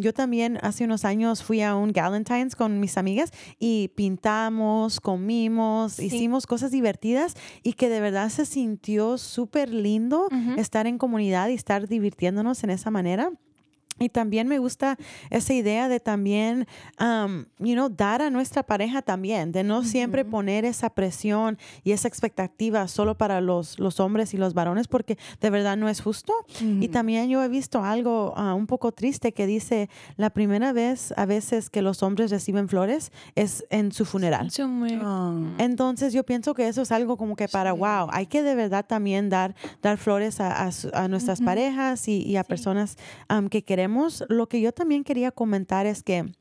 [0.00, 4.63] Yo también hace unos años fui a un Galentine's con mis amigas y pintamos,
[5.00, 6.06] comimos, Sí.
[6.06, 11.54] hicimos cosas divertidas y que de verdad se sintió súper lindo estar en comunidad y
[11.54, 13.32] estar divirtiéndonos en esa manera.
[14.00, 14.96] Y también me gusta
[15.30, 16.66] esa idea de también,
[17.00, 21.92] um, you know, dar a nuestra pareja también, de no siempre poner esa presión y
[21.92, 26.00] esa expectativa solo para los, los hombres y los varones, porque de verdad no es
[26.00, 26.32] justo.
[26.60, 31.14] Y también yo he visto algo ah, un poco triste que dice, la primera vez
[31.16, 34.50] a veces que los hombres reciben flores es en su funeral.
[34.50, 34.62] Sí,
[35.02, 35.34] Ah.
[35.58, 38.84] Entonces yo pienso que eso es algo como que para, wow, hay que de verdad
[38.84, 42.96] también dar, dar flores a, a a nuestras parejas y, y a personas
[43.28, 43.83] am, que queremos.
[44.28, 46.32] Lo que yo también quería comentar es que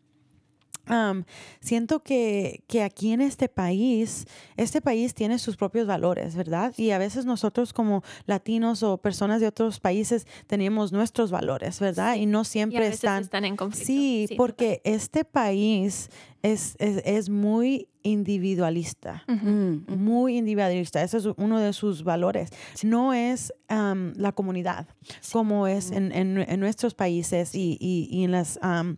[1.60, 4.26] siento que, que aquí en este país,
[4.58, 6.74] este país tiene sus propios valores, ¿verdad?
[6.78, 12.16] Y a veces nosotros como latinos o personas de otros países tenemos nuestros valores, ¿verdad?
[12.16, 13.24] Y no y a siempre veces están...
[13.24, 13.86] están en conflicto.
[13.86, 16.10] Sí, porque este país
[16.42, 19.24] es, es, es muy individualista.
[19.28, 19.94] Mm.
[19.96, 22.50] Muy individualista, ese es uno de sus valores.
[22.84, 24.88] No es am, la comunidad
[25.32, 28.98] como es en, en- en nuestros países y, y- y en las am,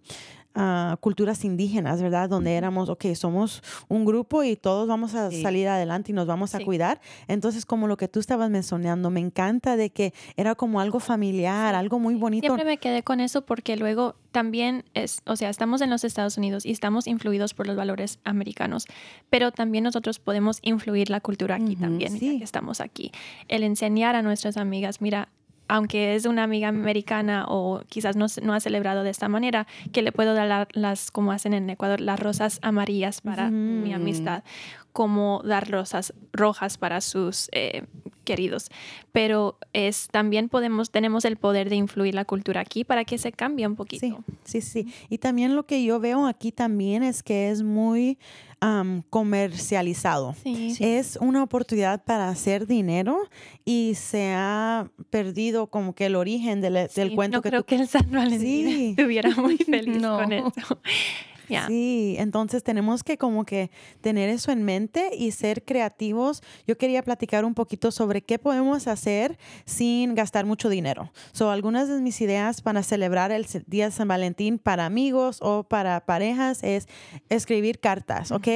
[0.56, 2.30] ah, culturas indígenas, ¿verdad?
[2.30, 5.42] Donde éramos, ok, somos un grupo y todos vamos a Sí.
[5.42, 6.66] salir adelante y nos vamos a Sí.
[6.66, 7.02] cuidar.
[7.28, 11.76] Entonces, como lo que tú estabas mencionando, me encanta de que era como algo familiar,
[11.76, 12.46] algo muy bonito.
[12.48, 16.38] Siempre me quedé con eso porque luego también es, o sea, estamos en los Estados
[16.38, 18.86] Unidos y estamos influidos por los valores americanos,
[19.30, 22.38] pero también nosotros podemos influir la cultura aquí también, ya sí.
[22.38, 23.12] que estamos aquí.
[23.48, 25.30] El enseñar a nuestras amigas, mira,
[25.68, 29.66] aunque es una amiga americana o quizás no, se- no ha celebrado de esta manera,
[29.92, 33.50] que le puedo dar la- las, como hacen en Ecuador, las rosas amarillas para
[33.84, 34.44] mi amistad,
[34.96, 37.84] como dar rosas rojas para sus eh,
[38.24, 38.70] queridos.
[39.12, 43.34] Pero es también podemos, tenemos el poder de influir la cultura aquí para que se
[43.34, 44.24] cambie un poquito.
[44.46, 44.94] Sí, sí, sí.
[45.10, 48.18] Y también lo que yo veo aquí también es que es muy
[48.62, 50.34] am, comercializado.
[50.42, 50.76] Sí.
[50.80, 53.20] Es una oportunidad para hacer dinero
[53.66, 57.62] y se ha perdido como que el origen del, del Sí, cuento no que creo
[57.64, 57.68] tú...
[57.68, 58.90] que el San Valentín Sí.
[58.98, 60.18] estuviera muy feliz No.
[60.20, 60.80] con eso.
[61.50, 61.68] Ya.
[61.68, 63.72] Sí, entonces tenemos que como que
[64.02, 66.42] tener eso en mente y ser creativos.
[66.68, 71.12] Yo quería platicar un poquito sobre qué podemos hacer sin gastar mucho dinero.
[71.32, 75.64] So, algunas de mis ideas para celebrar el Día de San Valentín para amigos o
[75.64, 76.88] para parejas es
[77.30, 78.48] escribir cartas, ¿ok?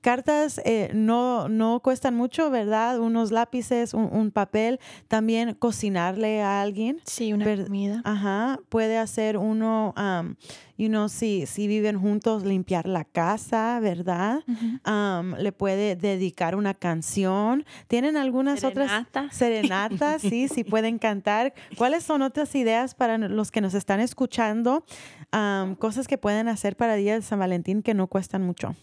[0.00, 3.00] Cartas eh, no, no cuestan mucho, ¿verdad?
[3.00, 4.78] Unos lápices, un, un papel.
[5.08, 7.00] También cocinarle a alguien.
[7.04, 8.02] Sí, una comida.
[8.04, 10.36] Ajá, puede hacer uno, um,
[10.76, 14.40] you know, si, si viven juntos, limpiar la casa, ¿verdad?
[14.86, 17.64] Um, le puede dedicar una canción.
[17.88, 19.20] ¿Tienen algunas Serenata.
[19.20, 20.22] otras serenatas?
[20.22, 21.54] Sí, sí pueden cantar.
[21.76, 24.84] ¿Cuáles son otras ideas para los que nos están escuchando?
[25.32, 28.74] Um, cosas que pueden hacer para Día de San Valentín que no cuestan mucho.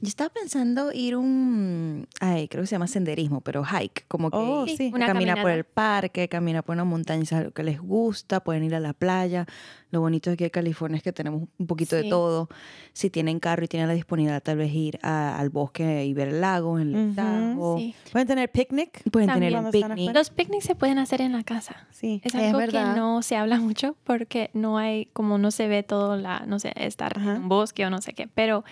[0.00, 4.36] Yo estaba pensando ir un, ay, creo que se llama senderismo, pero hike, como que
[4.36, 4.90] Oh, Sí, sí.
[4.94, 8.64] una caminar por el parque, caminar por una montaña, es algo que les gusta, pueden
[8.64, 9.46] ir a la playa.
[9.90, 12.08] Lo bonito de aquí de California es que tenemos un poquito de Sí.
[12.10, 12.48] todo.
[12.92, 16.28] Si tienen carro y tienen la disponibilidad, tal vez ir a- al bosque y ver
[16.28, 17.14] el lago, en el Ujú.
[17.14, 17.76] Tajo.
[17.78, 17.94] Sí.
[18.12, 19.08] Pueden tener picnic.
[19.10, 19.52] Pueden También.
[19.54, 20.14] tener un picnic.
[20.14, 21.86] Los picnics se pueden hacer en la casa.
[21.92, 22.20] Sí.
[22.24, 22.96] Es Es algo que verdad.
[22.96, 26.72] no se habla mucho porque no hay, como no se ve todo la, no sé,
[26.76, 27.36] estar Ajá.
[27.36, 28.26] en un bosque o no sé qué.
[28.26, 28.64] Pero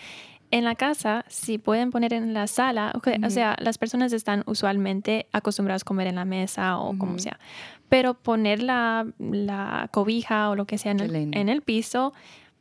[0.53, 4.45] en la casa, si pueden poner en la sala, ok, o sea, las personas están
[4.47, 7.41] usualmente acostumbradas a comer en la mesa o como sea.
[7.89, 12.13] Pero poner la, la cobija o lo que sea en el, en el piso,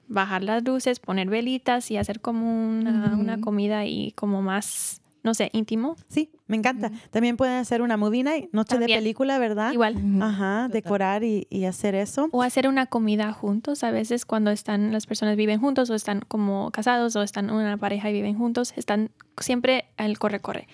[0.08, 5.34] bajar las luces, poner velitas y hacer como una, una comida y como más, no
[5.34, 5.96] sé, íntimo.
[6.08, 6.92] Sí, me encanta.
[7.12, 8.90] También pueden hacer una movie night, noche También.
[8.90, 9.72] de película, ¿verdad?
[9.72, 9.96] Igual.
[10.22, 10.72] Ajá, Total.
[10.72, 12.28] decorar y, y hacer eso.
[12.32, 13.84] O hacer una comida juntos.
[13.84, 17.78] A veces cuando están las personas viven juntos o están como casados o están una
[17.78, 20.68] pareja y viven juntos, están siempre al corre-corre.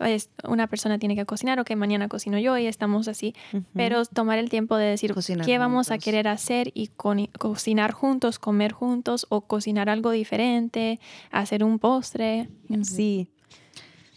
[0.00, 3.34] Es- Una persona tiene que cocinar o que mañana cocino yo y estamos así.
[3.74, 7.92] Pero tomar el tiempo de decir Cocinar qué vamos a querer hacer y con- cocinar
[7.92, 11.00] juntos, comer juntos o cocinar algo diferente,
[11.30, 12.48] hacer un postre.
[12.82, 13.28] Sí.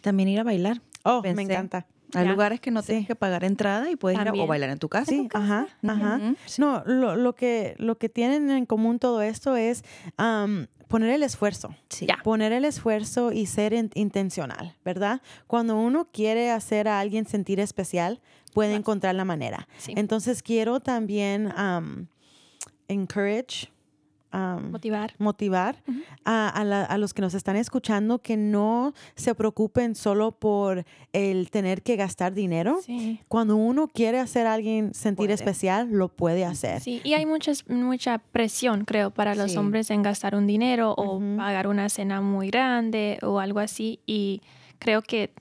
[0.02, 0.82] También ir a bailar.
[1.04, 1.86] Oh, me encanta.
[2.14, 2.32] Hay Ya.
[2.32, 3.08] lugares que no tienes Sí.
[3.08, 5.12] que pagar entrada y puedes ir a, o bailar en tu casa.
[5.12, 6.22] Sí, ajá, ajá.
[6.58, 9.84] No, lo, lo que, lo que tienen en común todo esto es
[10.88, 11.76] poner el esfuerzo.
[11.90, 12.08] Sí.
[12.24, 15.22] Poner el esfuerzo y ser in- intencional, ¿verdad?
[15.48, 18.22] Cuando uno quiere hacer a alguien sentir especial,
[18.54, 18.80] puede Claro.
[18.80, 19.68] encontrar la manera.
[19.78, 19.94] Sí.
[19.98, 22.08] Entonces quiero también am,
[22.88, 23.68] encourage,
[24.32, 25.14] Motivar.
[25.20, 25.76] motivar
[26.26, 30.86] a, a la- a los que nos están escuchando que no se preocupen solo por
[31.14, 32.80] el tener que gastar dinero.
[32.86, 33.20] Sí.
[33.28, 35.34] Cuando uno quiere hacer a alguien sentir Puede.
[35.34, 36.82] especial, lo puede hacer.
[36.82, 39.58] Sí, y hay muchas, mucha presión, creo, para los Sí.
[39.58, 44.00] hombres en gastar un dinero o pagar una cena muy grande o algo así.
[44.06, 44.42] Y
[44.80, 45.32] creo que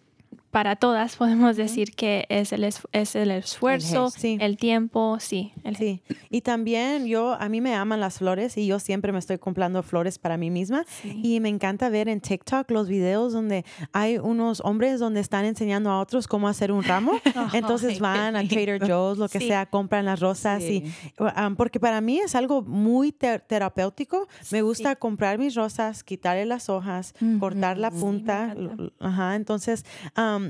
[0.57, 4.09] para todas podemos decir que es el, es, es el esfuerzo.
[4.09, 4.39] Sí.
[4.41, 5.53] el tiempo, sí.
[5.65, 6.01] El Sí,
[6.31, 9.83] y también yo, a mí me aman las flores y yo siempre me estoy comprando
[9.83, 11.21] flores para mí misma Sí.
[11.23, 15.91] y me encanta ver en TikTok los videos donde hay unos hombres donde están enseñando
[15.91, 17.13] a otros cómo hacer un ramo.
[17.53, 19.49] Entonces van a Trader Joe's, lo que Sí.
[19.49, 20.85] sea, compran las rosas y
[21.19, 24.27] um, porque para mí es algo muy te- terapéutico.
[24.51, 28.55] Me gusta comprar mis rosas, quitarle las hojas, cortar la punta.
[29.01, 29.85] Ajá, entonces
[30.17, 30.46] um,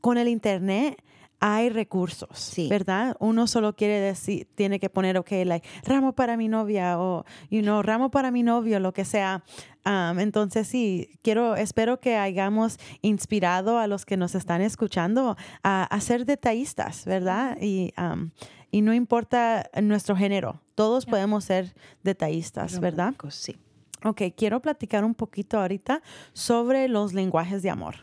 [0.00, 1.02] con el internet
[1.42, 2.68] hay recursos, Sí.
[2.68, 3.16] ¿verdad?
[3.18, 7.62] Uno solo quiere decir, tiene que poner, ok, like, ramo para mi novia o, you
[7.62, 9.42] know, ramo para mi novio, lo que sea.
[9.86, 15.84] Um, entonces, sí, quiero, espero que hayamos inspirado a los que nos están escuchando a,
[15.84, 17.56] a ser detallistas, ¿verdad?
[17.58, 18.30] Y, um,
[18.70, 23.14] y no importa nuestro género, todos podemos ser detallistas, ¿verdad?
[23.30, 23.56] Sí.
[24.04, 26.02] Ok, quiero platicar un poquito ahorita
[26.34, 27.96] sobre los lenguajes de amor.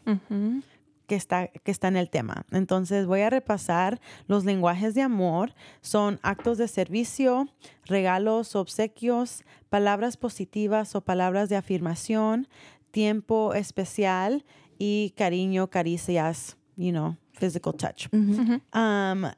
[1.07, 2.45] Que está, que está en el tema.
[2.51, 5.53] Entonces voy a repasar los lenguajes de amor.
[5.81, 7.47] Son actos de servicio,
[7.85, 12.47] regalos, obsequios, palabras positivas o palabras de afirmación,
[12.91, 14.43] tiempo especial
[14.77, 18.07] y cariño, caricias, you know, physical touch.
[18.13, 19.31] Um,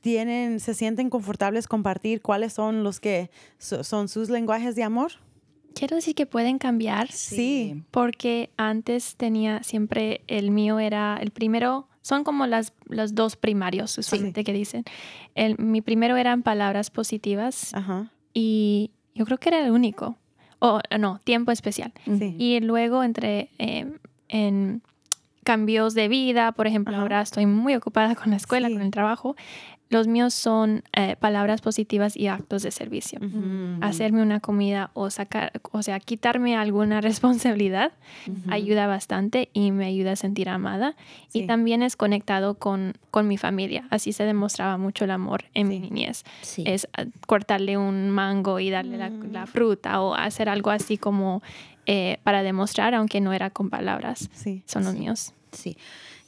[0.00, 5.12] tienen, se sienten confortables compartir cuáles son los que so- son sus lenguajes de amor.
[5.74, 7.82] Quiero decir que pueden cambiar Sí.
[7.90, 13.96] porque antes tenía siempre el mío era el primero son como las los dos primarios
[13.98, 14.84] usualmente que dicen
[15.34, 18.10] el mi primero eran palabras positivas Ajá.
[18.32, 20.16] y yo creo que era el único
[20.60, 22.34] o no tiempo especial Sí.
[22.38, 23.86] y luego entre eh,
[24.28, 24.82] en
[25.44, 27.02] cambios de vida por ejemplo Ajá.
[27.02, 28.74] ahora estoy muy ocupada con la escuela Sí.
[28.74, 29.36] con el trabajo
[29.90, 33.18] los míos son eh, palabras positivas y actos de servicio.
[33.80, 37.92] Hacerme una comida o sacar, o sea, quitarme alguna responsabilidad
[38.48, 40.94] ayuda bastante y me ayuda a sentir amada.
[41.32, 43.88] Y también es conectado con, con mi familia.
[43.90, 46.22] Así se demostraba mucho el amor en mi niñez.
[46.58, 49.48] Es ah, cortarle un mango y darle la, la, mm.
[49.48, 51.42] fruta o hacer algo así como
[51.86, 54.30] eh, para demostrar, aunque no era con palabras.
[54.66, 55.34] Son los míos.
[55.52, 55.76] Sí.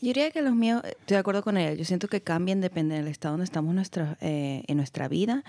[0.01, 2.97] Yo diría que los míos, estoy de acuerdo con él, yo siento que cambian, depende
[2.97, 5.45] del estado donde estamos nuestra, eh, en nuestra vida,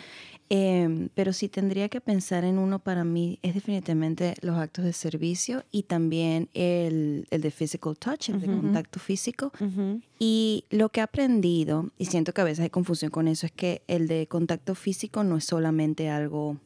[0.50, 4.94] em, pero si tendría que pensar en uno para mí es definitivamente los actos de
[4.94, 9.52] servicio y también el, el de physical touch, el de contacto físico.
[10.20, 13.52] Y lo que he aprendido, y siento que a veces hay confusión con eso, es
[13.52, 16.58] que el de contacto físico no es solamente algo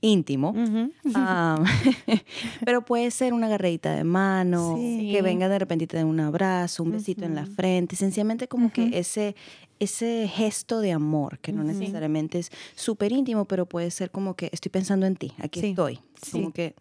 [0.00, 0.54] íntimo,
[2.64, 6.92] pero puede ser una garrita de mano, que venga de repente de un abrazo, un
[6.92, 9.36] besito en la frente, sencillamente como que ese,
[9.78, 14.48] ese gesto de amor, que no necesariamente es súper íntimo, pero puede ser como que
[14.52, 16.00] estoy pensando en ti, aquí estoy,
[16.32, 16.74] como que...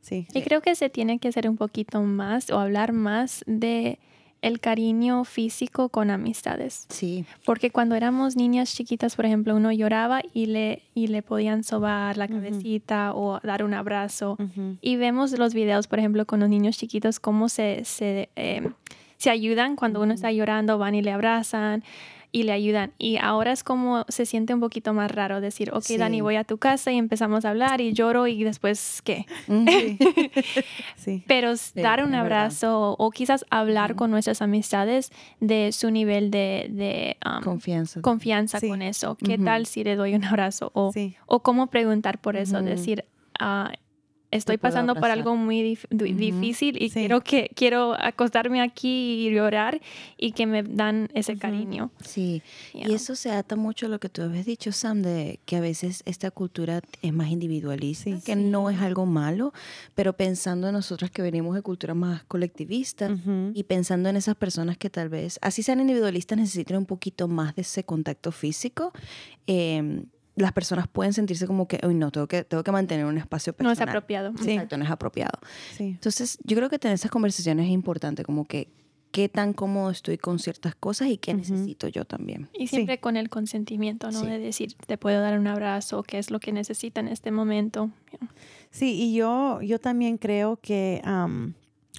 [0.00, 0.26] Sí.
[0.34, 4.00] Y creo que se tiene que hacer un poquito más o hablar más de
[4.42, 6.86] el cariño físico con amistades.
[6.88, 7.24] Sí.
[7.46, 12.18] Porque cuando éramos niñas chiquitas, por ejemplo, uno lloraba y le, y le podían sobar
[12.18, 14.36] la cabecita o dar un abrazo.
[14.80, 18.68] Y vemos los videos, por ejemplo, con los niños chiquitos, cómo se, se, eh,
[19.16, 21.84] se ayudan cuando uno está llorando, van y le abrazan
[22.32, 22.92] y le ayudan.
[22.98, 26.44] Y ahora es como se siente un poquito más raro decir, ok, Dani, voy a
[26.44, 29.26] tu casa y empezamos a hablar y lloro y después, ¿qué?
[30.96, 31.24] Sí.
[31.26, 35.10] Pero dar un abrazo o, quizás hablar con nuestras amistades
[35.40, 39.16] de su nivel de, um, confianza, confianza con eso.
[39.16, 40.70] ¿Qué tal si le doy un abrazo?
[40.74, 40.92] O,
[41.26, 43.04] o cómo preguntar por eso, decir,
[43.38, 43.72] ah,
[44.32, 49.80] estoy pasando por algo muy difícil y quiero que quiero acostarme aquí y llorar
[50.16, 51.90] y que me dan ese cariño.
[52.02, 52.42] Sí,
[52.74, 55.60] y eso se ata mucho a lo que tú habías dicho, Sam, de que a
[55.60, 59.52] veces esta cultura es más individualista, que no es algo malo,
[59.94, 63.10] pero pensando en nosotros que venimos de cultura más colectivista
[63.54, 67.54] y pensando en esas personas que tal vez, así sean individualistas, necesitan un poquito más
[67.54, 68.92] de ese contacto físico.
[69.46, 70.04] Eh,
[70.34, 73.52] las personas pueden sentirse como que, uy, no, tengo que, tengo que mantener un espacio
[73.52, 73.76] personal.
[73.76, 74.32] No es apropiado.
[74.42, 74.52] Sí.
[74.52, 75.38] Exacto, no es apropiado.
[75.76, 75.84] Sí.
[75.84, 78.68] Entonces, yo creo que tener esas conversaciones es importante, como que
[79.12, 82.48] qué tan cómodo estoy con ciertas cosas y qué necesito yo también.
[82.54, 84.22] Y siempre con el consentimiento, ¿no?
[84.22, 87.90] De decir, te puedo dar un abrazo, qué es lo que necesita en este momento.
[88.70, 91.02] Sí, y yo, yo también creo que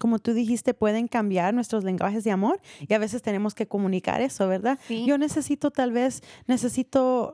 [0.03, 4.19] como tú dijiste, pueden cambiar nuestros lenguajes de amor y a veces tenemos que comunicar
[4.19, 4.77] eso, ¿verdad?
[4.89, 7.33] Yo necesito tal vez, necesito,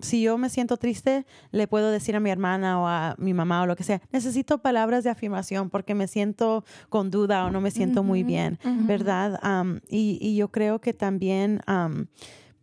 [0.00, 3.62] si yo me siento triste, le puedo decir a mi hermana o a mi mamá
[3.62, 7.60] o lo que sea, necesito palabras de afirmación porque me siento con duda o no
[7.60, 9.40] me siento muy bien, ¿verdad?
[9.88, 11.60] y, y, yo creo que también...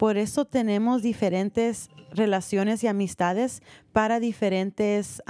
[0.04, 5.24] Por eso tenemos diferentes relaciones y amistades para diferentes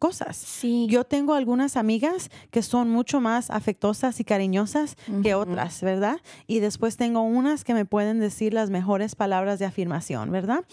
[0.00, 0.36] cosas.
[0.36, 0.88] Sí.
[0.90, 6.16] Yo tengo algunas amigas que son mucho más afectuosas y cariñosas que otras, ¿verdad?
[6.48, 10.64] Y después tengo unas que me pueden decir las mejores palabras de afirmación, ¿verdad?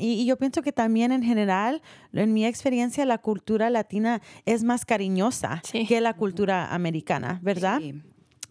[0.00, 1.82] y, yo pienso que también en general,
[2.12, 7.78] en mi experiencia, la cultura latina es más cariñosa que la cultura americana, ¿verdad?
[7.78, 8.02] Sí.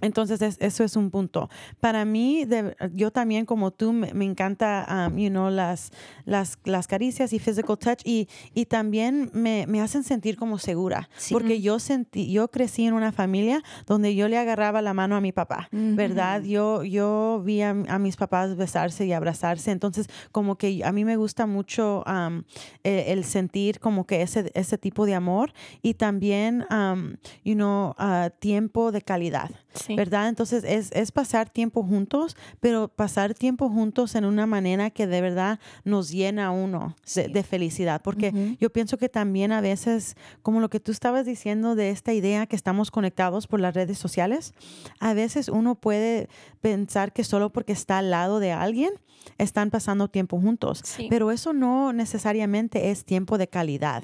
[0.01, 1.49] Entonces, eso es un punto.
[1.79, 2.47] Para mí,
[2.93, 5.91] yo también, como tú, me, encanta, um, you know, las,
[6.25, 11.09] las, las, caricias y physical touch y, y también me, me, hacen sentir como segura.
[11.31, 15.21] Porque yo sentí, yo crecí en una familia donde yo le agarraba la mano a
[15.21, 16.43] mi papá, ¿verdad?
[16.43, 19.71] Yo, yo vi a, mis papás besarse y abrazarse.
[19.71, 22.43] Entonces, como que a mí me gusta mucho um,
[22.83, 27.95] e, el, sentir como que ese, ese tipo de amor y también, um, you know,
[27.99, 29.49] uh, tiempo de calidad.
[29.95, 30.30] ¿Verdad?
[30.30, 35.22] Entonces es, es, pasar tiempo juntos, pero pasar tiempo juntos en una manera que de
[35.22, 40.59] verdad nos llena a uno de, felicidad, porque yo pienso que también a veces, como
[40.59, 44.53] lo que tú estabas diciendo de esta idea que estamos conectados por las redes sociales,
[44.99, 46.30] a veces uno puede
[46.61, 48.91] pensar que solo porque está al lado de alguien,
[49.38, 50.84] están pasando tiempo juntos.
[51.09, 54.03] Pero eso no necesariamente es tiempo de calidad.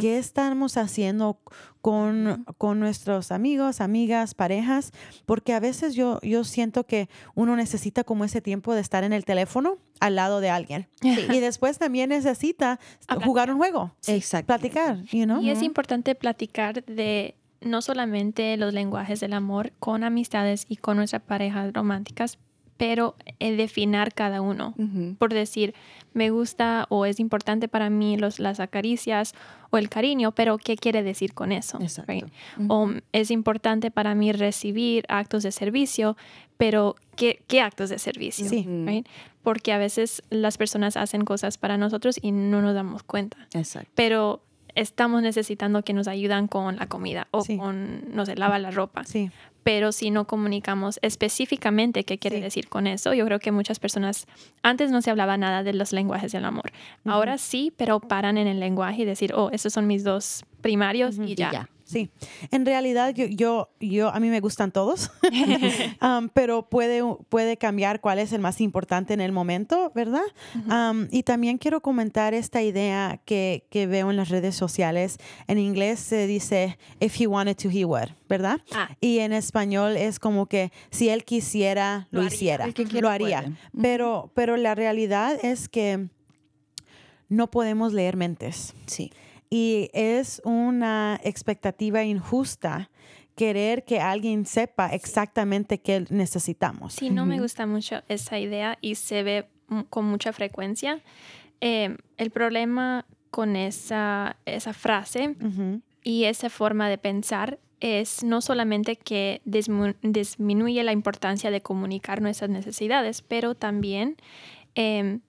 [0.00, 1.38] ¿Qué estamos haciendo
[1.84, 4.90] con, con, nuestros amigos, amigas, parejas?
[5.26, 9.12] Porque a veces yo, yo siento que uno necesita como ese tiempo de estar en
[9.12, 10.88] el teléfono al lado de alguien.
[11.02, 12.80] Y después también necesita
[13.22, 13.94] jugar un juego.
[14.06, 14.46] Exacto.
[14.46, 20.64] Platicar, you Y es importante platicar de no solamente los lenguajes del amor con amistades
[20.66, 22.38] y con nuestras parejas románticas,
[22.86, 24.74] pero eh, definir cada uno.
[24.76, 25.14] Ujú.
[25.18, 25.74] Por decir,
[26.12, 29.32] me gusta o es importante para mí los, las acaricias
[29.70, 31.78] o el cariño, pero ¿qué quiere decir con eso?
[32.06, 32.26] Right?
[32.58, 32.66] Ujú.
[32.68, 36.18] O mm, es importante para mí recibir actos de servicio,
[36.58, 38.50] pero ¿qué, qué actos de servicio?
[38.50, 38.66] Sí.
[38.84, 39.08] Right?
[39.42, 43.38] Porque a veces las personas hacen cosas para nosotros y no nos damos cuenta.
[43.54, 43.90] Exacto.
[43.94, 44.42] Pero
[44.74, 47.56] estamos necesitando que nos ayudan con la comida o Sí.
[47.56, 49.04] con, no sé, lava la ropa.
[49.04, 49.30] Sí,
[49.64, 52.42] Pero si no comunicamos específicamente qué quiere Sí.
[52.42, 54.26] decir con eso, yo creo que muchas personas,
[54.62, 56.70] antes no se hablaba nada de los lenguajes del amor.
[57.04, 61.18] Ahora sí, pero paran en el lenguaje y decir, oh, esos son mis dos primarios
[61.18, 61.50] y Y ya.
[61.52, 61.68] ya.
[61.94, 62.10] Sí.
[62.50, 65.10] En realidad, yo, yo, yo a mí me gustan todos,
[66.02, 70.24] Um, pero puede, puede cambiar cuál es el más importante en el momento, ¿verdad?
[70.68, 75.18] Um, y también quiero comentar esta idea que, que veo en las redes sociales.
[75.46, 78.60] En inglés se dice, if he wanted to, he would, ¿verdad?
[78.72, 78.90] Ah.
[79.00, 82.34] Y en español es como que si él quisiera, lo, Lo haría.
[82.36, 83.42] hiciera, El que quiere lo haría.
[83.42, 83.54] puede.
[83.80, 86.08] Pero, pero la realidad es que
[87.28, 88.74] no podemos leer mentes.
[88.86, 89.10] Sí.
[89.54, 92.90] Y es una expectativa injusta
[93.36, 96.94] querer que alguien sepa exactamente qué necesitamos.
[96.94, 99.46] Sí, no me gusta mucho esa idea y se ve
[99.90, 101.02] con mucha frecuencia.
[101.60, 105.36] Eh, el problema con esa, esa frase
[106.02, 112.50] y esa forma de pensar es no solamente que disminuye la importancia de comunicar nuestras
[112.50, 114.16] necesidades, pero también
[114.74, 115.20] em,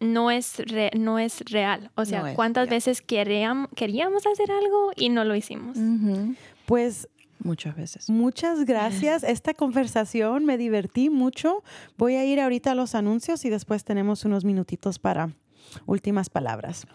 [0.00, 1.90] no, es re- no es real.
[1.94, 2.76] O sea, No es ¿cuántas real.
[2.76, 5.76] veces queríamos, queríamos hacer algo y no lo hicimos?
[6.66, 7.08] Pues
[7.40, 8.10] Muchas veces.
[8.10, 9.22] muchas gracias.
[9.24, 11.62] Esta conversación me divertí mucho.
[11.96, 15.30] Voy a ir ahorita a los anuncios y después tenemos unos minutitos para
[15.86, 16.86] últimas palabras.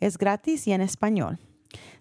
[0.01, 1.39] Es gratis y en español.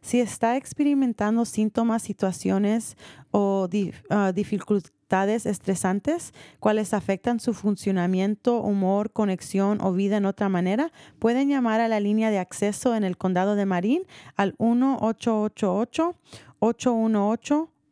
[0.01, 2.97] Si está experimentando síntomas, situaciones
[3.31, 3.69] o
[4.09, 11.49] ah, dificultades estresantes, cuales afectan su funcionamiento, humor, conexión o vida en otra manera, pueden
[11.49, 14.03] llamar a la línea de acceso en el condado de Marín
[14.35, 14.55] al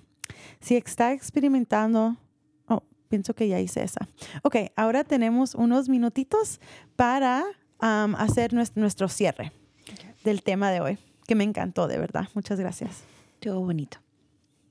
[0.60, 2.18] Si está experimentando,
[2.68, 4.08] oh, pienso que ya hice esa.
[4.44, 6.60] Ok, ahora tenemos unos minutitos
[6.96, 7.44] para
[7.80, 9.52] hacer nues- nuestro cierre
[10.24, 10.98] del tema de hoy,
[11.28, 12.28] que me encantó, de verdad.
[12.36, 13.04] Muchas gracias.
[13.40, 13.98] Todo bonito.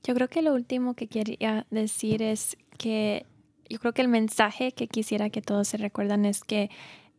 [0.03, 3.25] Yo creo que lo último que quería decir es que
[3.69, 6.69] yo creo que el mensaje que quisiera que todos se recuerdan es que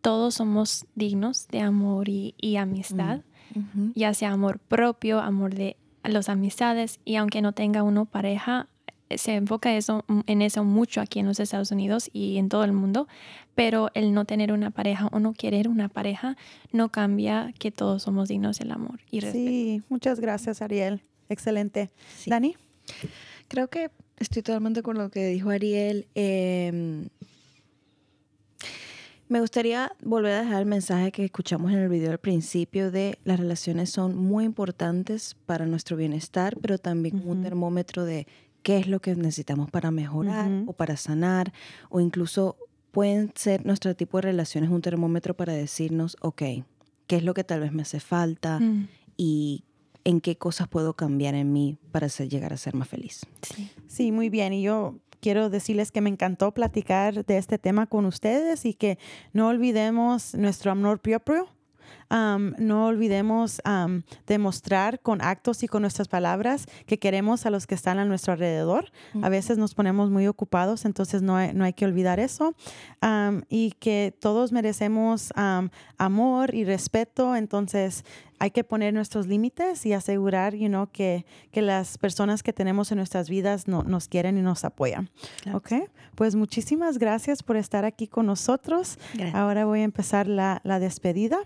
[0.01, 3.21] todos somos dignos de amor y, y amistad,
[3.55, 3.93] Ujú.
[3.95, 8.69] ya sea amor propio, amor de las amistades y aunque no tenga uno pareja,
[9.09, 12.65] eh, se enfoca eso, en eso mucho aquí en los Estados Unidos y en todo
[12.65, 13.07] el mundo,
[13.55, 16.37] pero el no tener una pareja o no querer una pareja
[16.73, 19.49] no cambia que todos somos dignos del amor y respeto.
[19.49, 21.01] Sí, muchas gracias, Ariel.
[21.29, 21.91] Excelente.
[22.17, 22.29] Sí.
[22.29, 22.57] Dani.
[23.49, 26.07] Creo que estoy totalmente con lo que dijo Ariel.
[26.15, 27.09] Eh,
[29.33, 33.19] me gustaría volver a dejar el mensaje que escuchamos en el video al principio de
[33.25, 38.27] las relaciones son muy importantes para nuestro bienestar, pero también como un termómetro de
[38.63, 41.51] qué es lo que necesitamos para mejorar o para sanar,
[41.89, 42.59] o incluso
[42.91, 46.43] pueden ser nuestro tipo de relaciones un termómetro para decirnos, ok,
[47.07, 49.65] qué es lo que tal vez me hace falta Mm, y
[50.05, 53.21] en qué cosas puedo cambiar en mí para ser- llegar a ser más feliz.
[53.43, 53.71] sí.
[53.87, 54.53] Sí, muy bien.
[54.53, 58.99] Y yo quiero decirles que me encantó platicar de este tema con ustedes y que
[59.33, 61.47] no olvidemos nuestro amor propio,
[62.13, 63.61] no olvidemos
[64.27, 68.33] demostrar con actos y con nuestras palabras que queremos a los que están a nuestro
[68.35, 68.91] alrededor.
[69.23, 72.55] A veces nos ponemos muy ocupados, entonces no hay, no hay que olvidar eso.
[73.49, 78.05] Y que todos merecemos am, amor y respeto, entonces
[78.39, 82.91] hay que poner nuestros límites y asegurar you know, que, que las personas que tenemos
[82.91, 85.11] en nuestras vidas no- nos quieren y nos apoyan.
[85.43, 85.73] Claro ¿Ok?
[86.17, 88.99] Pues muchísimas gracias por estar aquí con nosotros.
[89.15, 89.35] Gracias.
[89.37, 91.39] Ahora voy a empezar la, la despedida.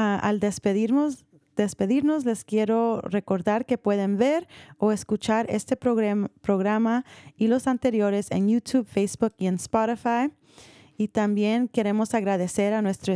[0.00, 1.24] Al despedirnos,
[2.24, 4.46] les quiero recordar que pueden ver
[4.76, 7.04] o escuchar este program- programa
[7.36, 10.30] y los anteriores en YouTube, Facebook y en Spotify.
[10.96, 13.12] Y también queremos agradecer a nuestro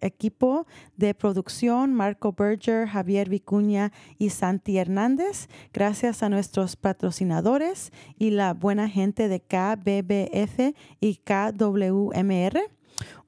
[0.00, 0.66] equipo
[0.96, 5.48] de producción, Marco Berger, Javier Vicuña y Santi Hernández.
[5.74, 12.60] Gracias a nuestros patrocinadores y la buena gente de KBBF y KWMR.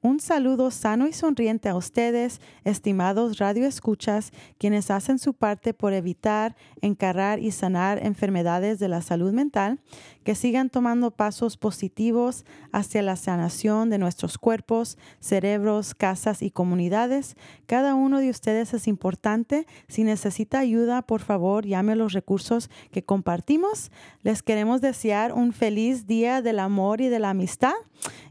[0.07, 6.55] Un saludo sano y sonriente a ustedes, estimados radioescuchas, quienes hacen su parte por evitar,
[6.79, 9.81] encarar y sanar enfermedades de la salud mental,
[10.23, 17.35] que sigan tomando pasos positivos hacia la sanación de nuestros cuerpos, cerebros, casas y comunidades.
[17.65, 19.67] Cada uno de ustedes es importante.
[19.89, 23.91] Si necesita ayuda, por favor, llame a los recursos que compartimos.
[24.21, 27.73] Les queremos desear un feliz día del amor y de la amistad.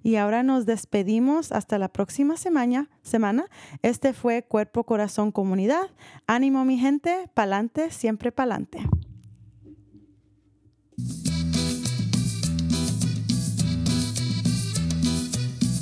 [0.03, 2.89] Y ahora nos despedimos hasta la próxima semana.
[3.03, 3.47] semana.
[3.83, 5.91] Este fue Cuerpo, Corazón, Comunidad.
[6.27, 7.29] Ánimo, mi gente.
[7.35, 8.79] Pa'lante, siempre pa'lante.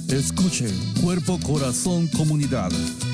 [0.09, 0.69] Escuche
[1.03, 2.71] Cuerpo, Corazón, Comunidad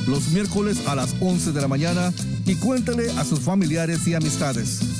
[0.07, 2.13] los miércoles a las 11 de la mañana
[2.47, 5.00] y cuéntale a sus familiares y amistades.